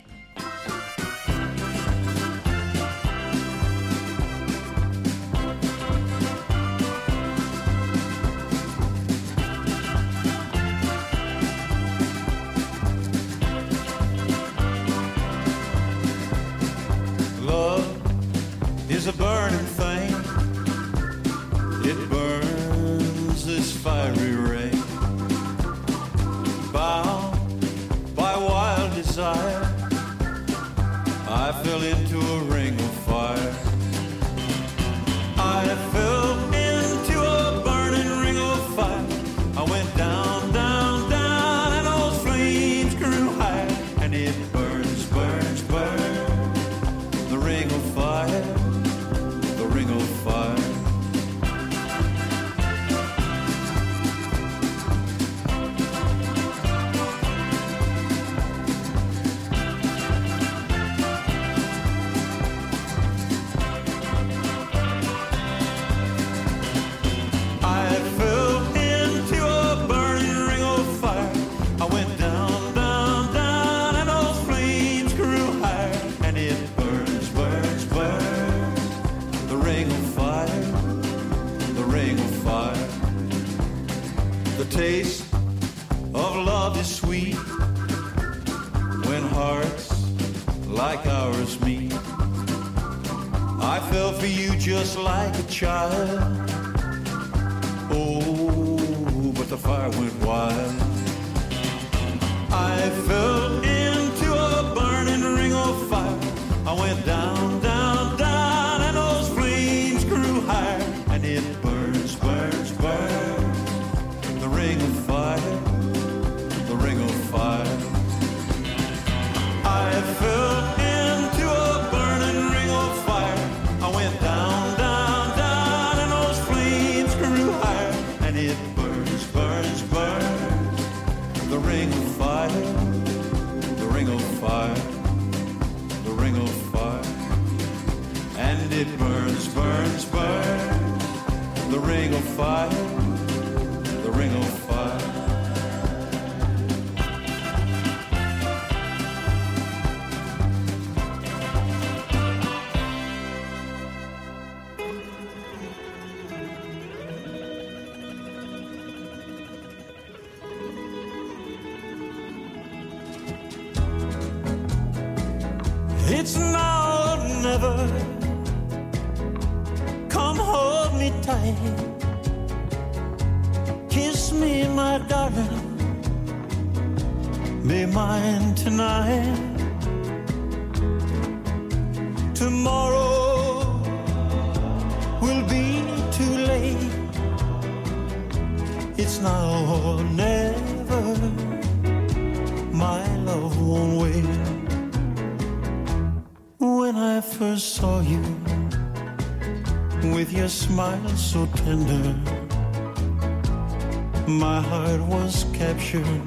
[204.91, 206.25] Heart was captured,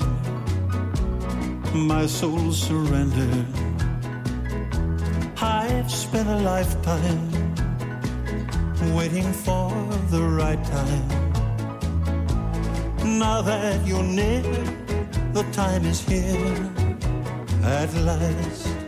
[1.75, 3.47] my soul surrendered.
[5.41, 7.31] I've spent a lifetime
[8.97, 9.71] waiting for
[10.11, 11.09] the right time.
[13.19, 14.43] Now that you're near,
[15.33, 16.71] the time is here
[17.63, 18.84] at last.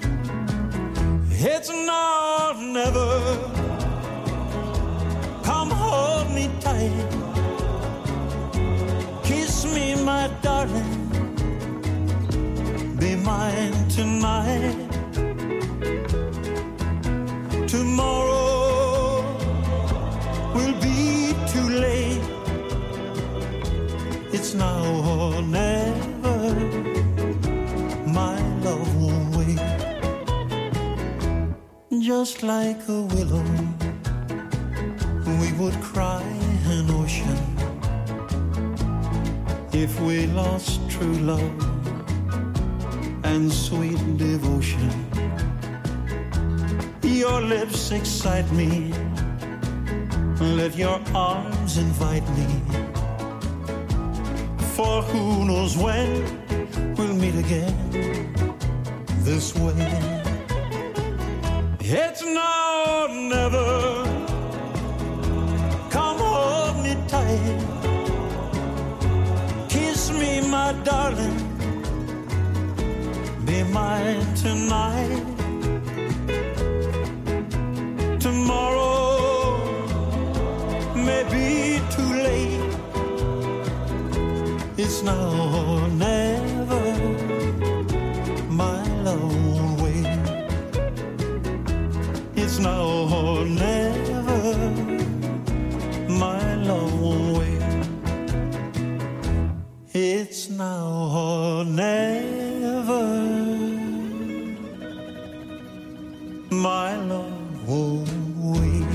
[106.51, 108.86] My love won't wait.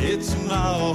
[0.00, 0.94] It's now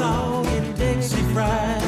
[0.00, 1.82] all get Dixie fried.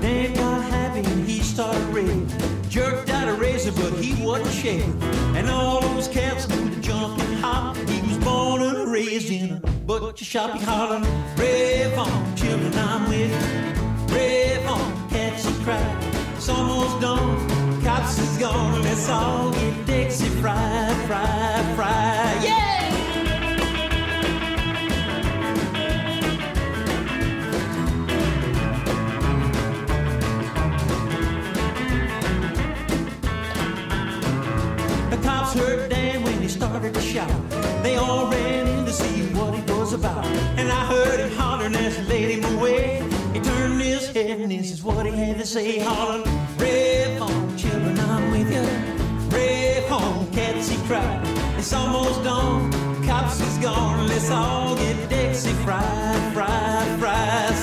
[0.00, 2.28] Dan got happy and he started raving.
[2.68, 5.02] Jerked out a razor, but he wasn't shaving.
[5.36, 7.76] And all those cats knew to jump and hop.
[7.76, 10.52] He was born and raised in a butcher shop.
[10.52, 11.06] He hollered,
[11.38, 14.14] Rave on, children, I'm with you.
[14.14, 16.04] Rave on, cats, he cried.
[16.36, 17.82] It's almost done.
[17.82, 18.82] Cops is gone.
[18.82, 22.44] Let's all get Dixie fried, fried, fried.
[22.44, 22.69] Yeah!
[37.12, 37.50] Shout.
[37.82, 40.24] They all ran in to see what it was about.
[40.58, 43.02] And I heard him hollering as he laid him away.
[43.32, 45.80] He turned his head and this is what he had to say.
[45.80, 46.24] Hollering,
[46.56, 48.66] Rave on, children, I'm with you.
[49.36, 51.20] Rave on, cats, he cried.
[51.58, 52.70] It's almost done.
[53.04, 54.06] Cops is gone.
[54.06, 57.59] Let's all get Dixie fried, fried, fried.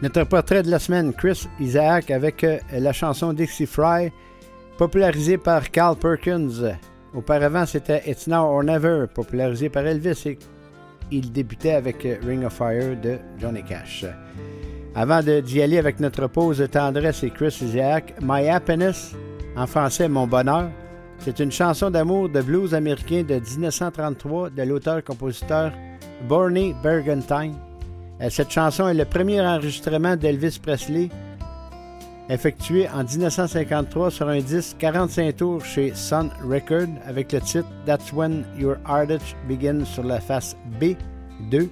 [0.00, 4.12] Notre portrait de la semaine, Chris Isaac, avec euh, la chanson Dixie Fry,
[4.76, 6.76] popularisée par Carl Perkins.
[7.14, 10.38] Auparavant, c'était It's Now or Never, popularisé par Elvis, et
[11.10, 14.04] il débutait avec euh, Ring of Fire de Johnny Cash.
[14.94, 19.14] Avant d'y aller avec notre pause de tendresse et Chris Isaac, My Happiness,
[19.58, 20.70] en français Mon Bonheur,
[21.18, 25.72] c'est une chanson d'amour de blues américain de 1933 de l'auteur-compositeur
[26.28, 27.56] Barney Bergentine.
[28.20, 31.08] Euh, Cette chanson est le premier enregistrement d'Elvis Presley
[32.28, 38.12] effectué en 1953 sur un disque 45 tours chez Sun Record avec le titre That's
[38.12, 41.68] When Your Heartache Begins sur la face B2.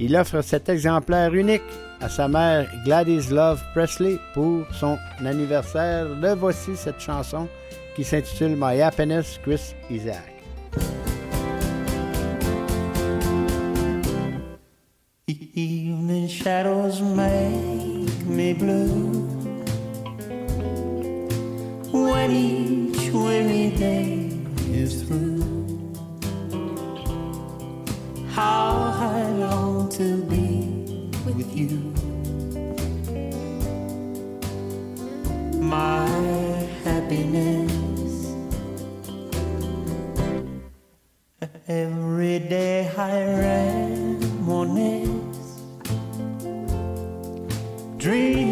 [0.00, 1.62] Il offre cet exemplaire unique
[2.00, 6.06] à sa mère Gladys Love Presley pour son anniversaire.
[6.08, 7.48] Le voici cette chanson
[7.94, 10.26] qui s'intitule My Happiness, Chris Isaac.
[17.02, 19.30] Make me blue.
[28.32, 29.39] How
[41.70, 43.22] Every day I
[44.42, 45.06] reminisce,
[47.96, 48.49] dreaming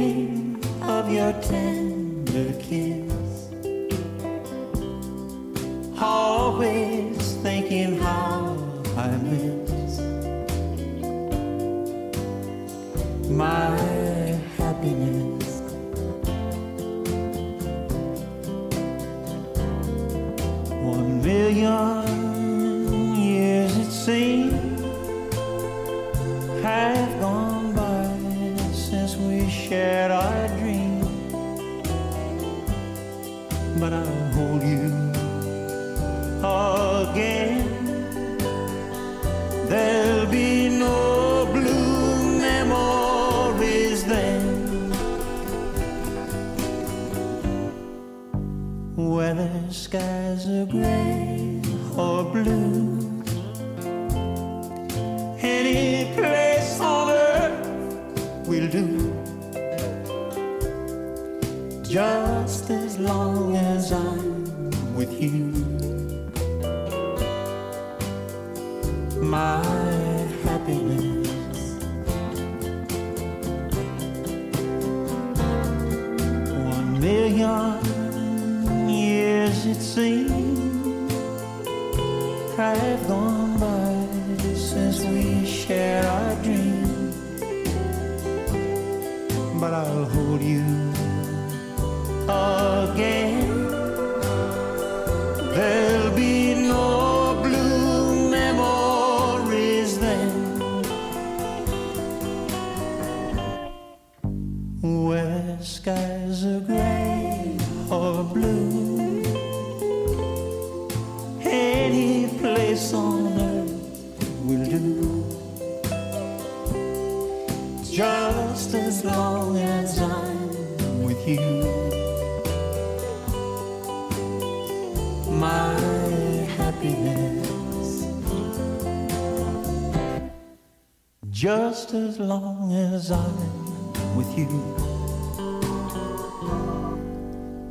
[131.91, 134.47] Just as long as I'm with you,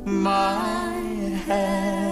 [0.04, 0.58] my
[1.46, 2.07] happiness.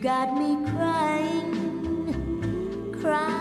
[0.00, 1.52] Got me crying,
[3.00, 3.37] crying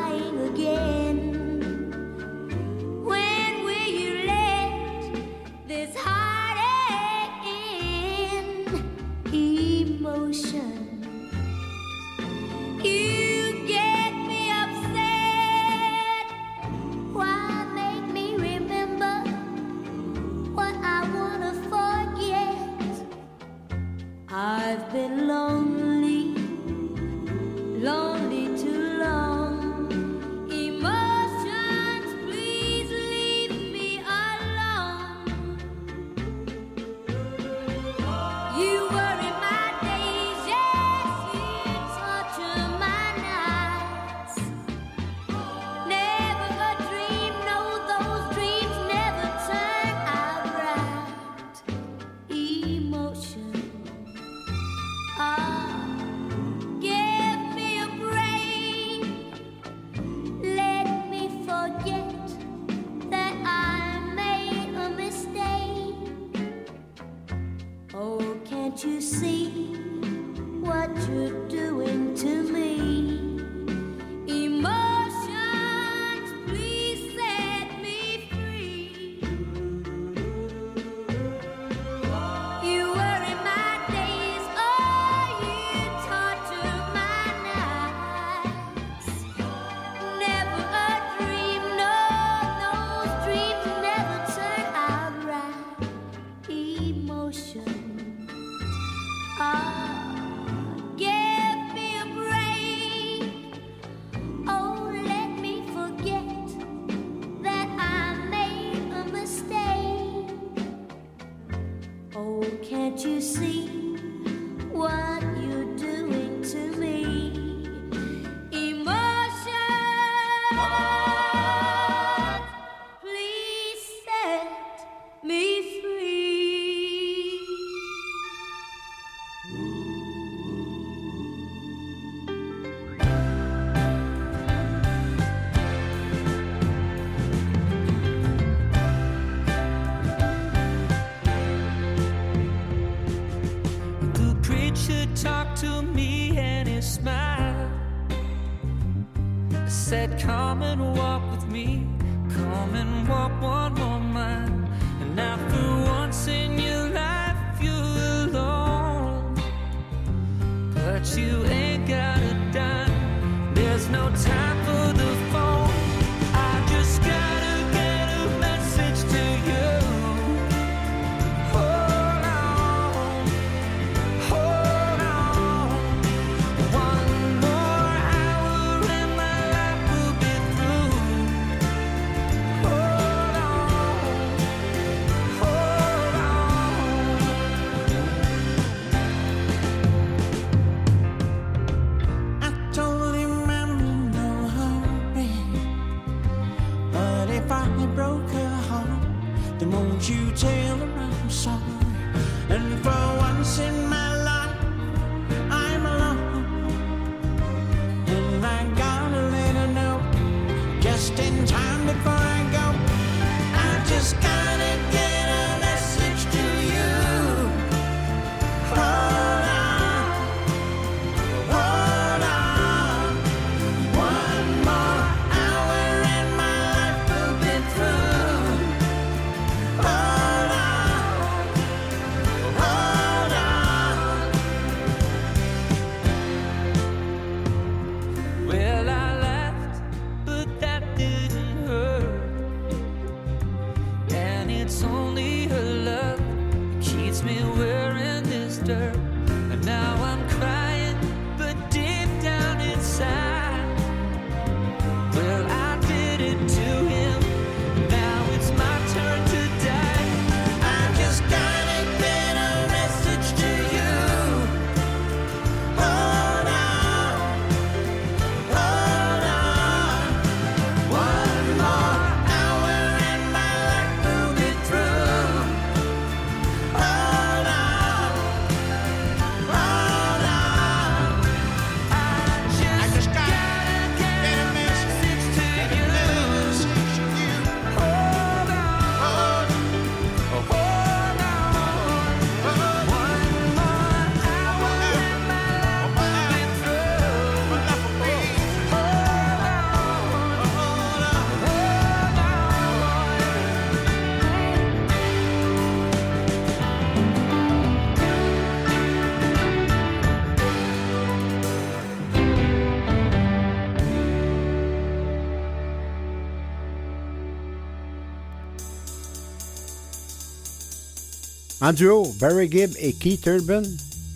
[321.68, 323.64] En duo, Barry Gibb et Keith Urban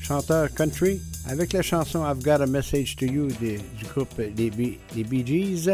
[0.01, 3.59] chanteur country, avec la chanson I've Got a Message to You du
[3.93, 4.79] groupe des, Bee-
[5.25, 5.69] Gees.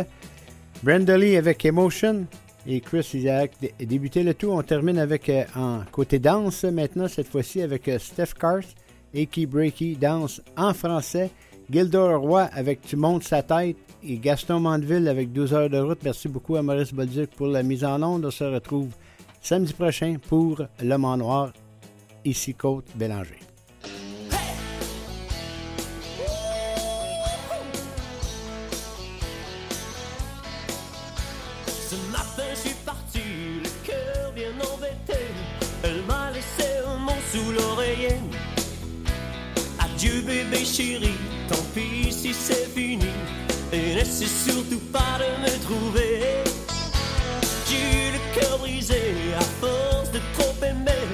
[0.81, 2.25] Brenda Lee avec Emotion
[2.65, 4.49] et Chris Isaac dé- débuté le tout.
[4.49, 8.63] On termine avec euh, en côté danse maintenant, cette fois-ci avec euh, Steph Cars,
[9.15, 11.29] Aki Breaky, danse en français.
[11.69, 15.99] Gildor Roy avec Tu montes sa tête et Gaston Mandeville avec 12 heures de route.
[16.03, 18.25] Merci beaucoup à Maurice Bolduc pour la mise en onde.
[18.25, 18.87] On se retrouve
[19.41, 21.51] samedi prochain pour L'Homme en Noir,
[22.27, 23.39] ici Côte Bélanger.
[31.89, 33.21] Ce matin, je suis parti,
[33.63, 35.19] le cœur bien embêté.
[35.83, 38.19] Elle m'a laissé un mot sous l'oreiller.
[39.79, 41.13] Adieu, bébé chéri,
[41.47, 43.13] tant pis si c'est fini.
[43.71, 46.43] Et n'essaie surtout pas de me trouver.
[47.69, 51.06] J'ai eu le cœur brisé à force de trop aimer.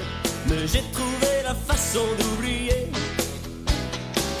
[0.66, 2.88] J'ai trouvé la façon d'oublier.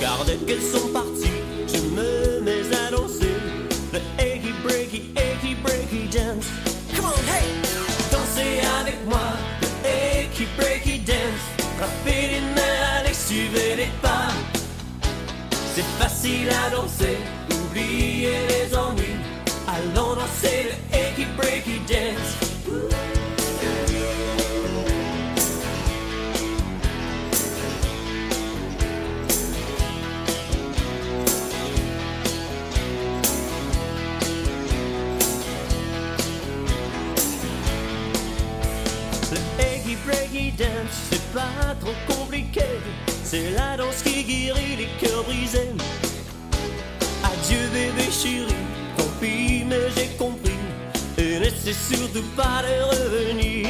[0.00, 3.34] Car dès qu'elles sont parties, je me mets à danser.
[3.92, 6.46] Le achy breaky, achy breaky dance.
[6.96, 7.44] Come on, hey!
[8.10, 9.20] Dansez avec moi,
[9.84, 11.44] le breaky dance.
[11.76, 14.32] Frappez les mains, suivez les pas.
[15.74, 17.18] C'est facile à danser,
[17.50, 19.18] oubliez les ennuis.
[19.68, 22.43] Allons danser le achy breaky dance.
[43.34, 45.72] C'est la danse qui guérit les cœurs brisés.
[47.24, 48.54] Adieu bébé chéri,
[48.96, 50.52] tant pis, mais j'ai compris.
[51.18, 53.66] Et n'essaie surtout pas de revenir.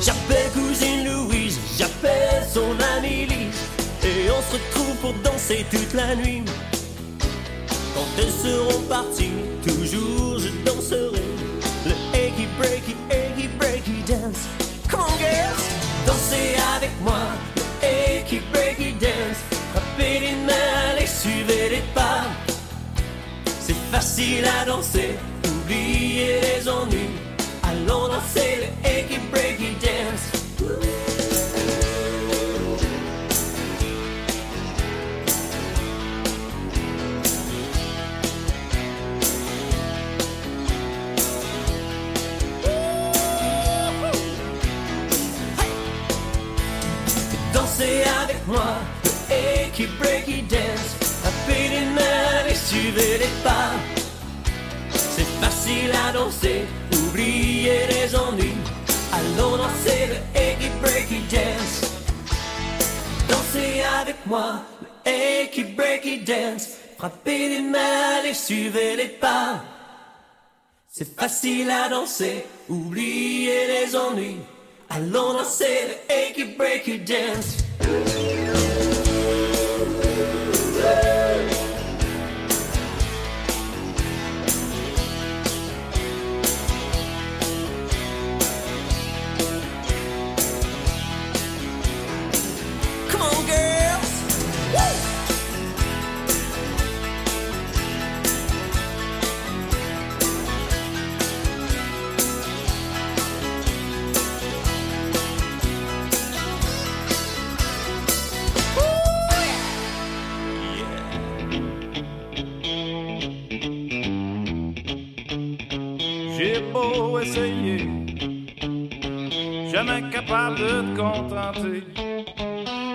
[0.00, 3.64] J'appelle cousine Louise, j'appelle son amie Lise.
[4.04, 6.44] Et on se retrouve pour danser toute la nuit.
[7.96, 9.32] Quand elles seront parties,
[9.66, 11.24] toujours je danserai
[11.84, 14.46] le achy breaky, achy breaky dance.
[14.88, 15.66] Come on girls,
[16.06, 17.49] dansez avec moi
[18.30, 19.40] achy breaky dance.
[19.72, 22.24] Frappez les mains, allez suivez les pas.
[23.60, 27.10] C'est facile à danser, oubliez les ennuis.
[27.62, 30.29] Allons danser le achy breaky dance.
[48.50, 48.74] Moi
[49.30, 50.96] achy breaky dance.
[51.48, 53.72] Les mains et suivez les pas.
[54.92, 56.62] C'est facile à danser,
[56.92, 58.56] oubliez les ennuis.
[59.12, 61.90] Allons danser le achy breaky dance.
[63.28, 64.62] Dansez avec moi
[65.04, 66.68] le achy breaky dance.
[66.98, 69.62] Frappez les mains et suivez les pas.
[70.88, 74.40] C'est facile à danser, oubliez les ennuis.
[74.88, 77.56] Allons danser le achy breaky dance.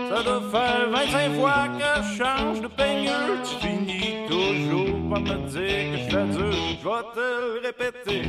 [0.09, 3.29] Ça doit faire 25 fois que je change de peigneur.
[3.43, 6.53] Tu finis toujours par me dire que je fais dur.
[6.81, 8.21] Je vais te le répéter.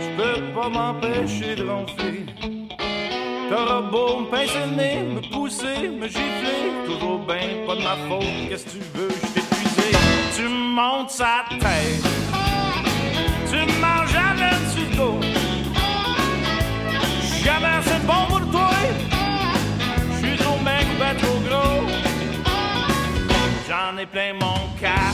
[0.00, 2.26] Je peux pas m'empêcher de ronfler.
[3.48, 6.72] T'auras beau me pincer me pousser, me gifler.
[6.86, 8.48] Toujours ben pas de ma faute.
[8.48, 9.42] Qu'est-ce que tu veux, je t'ai.
[10.36, 12.17] Tu montes sa tête.
[23.98, 25.07] Ai plein mon casque.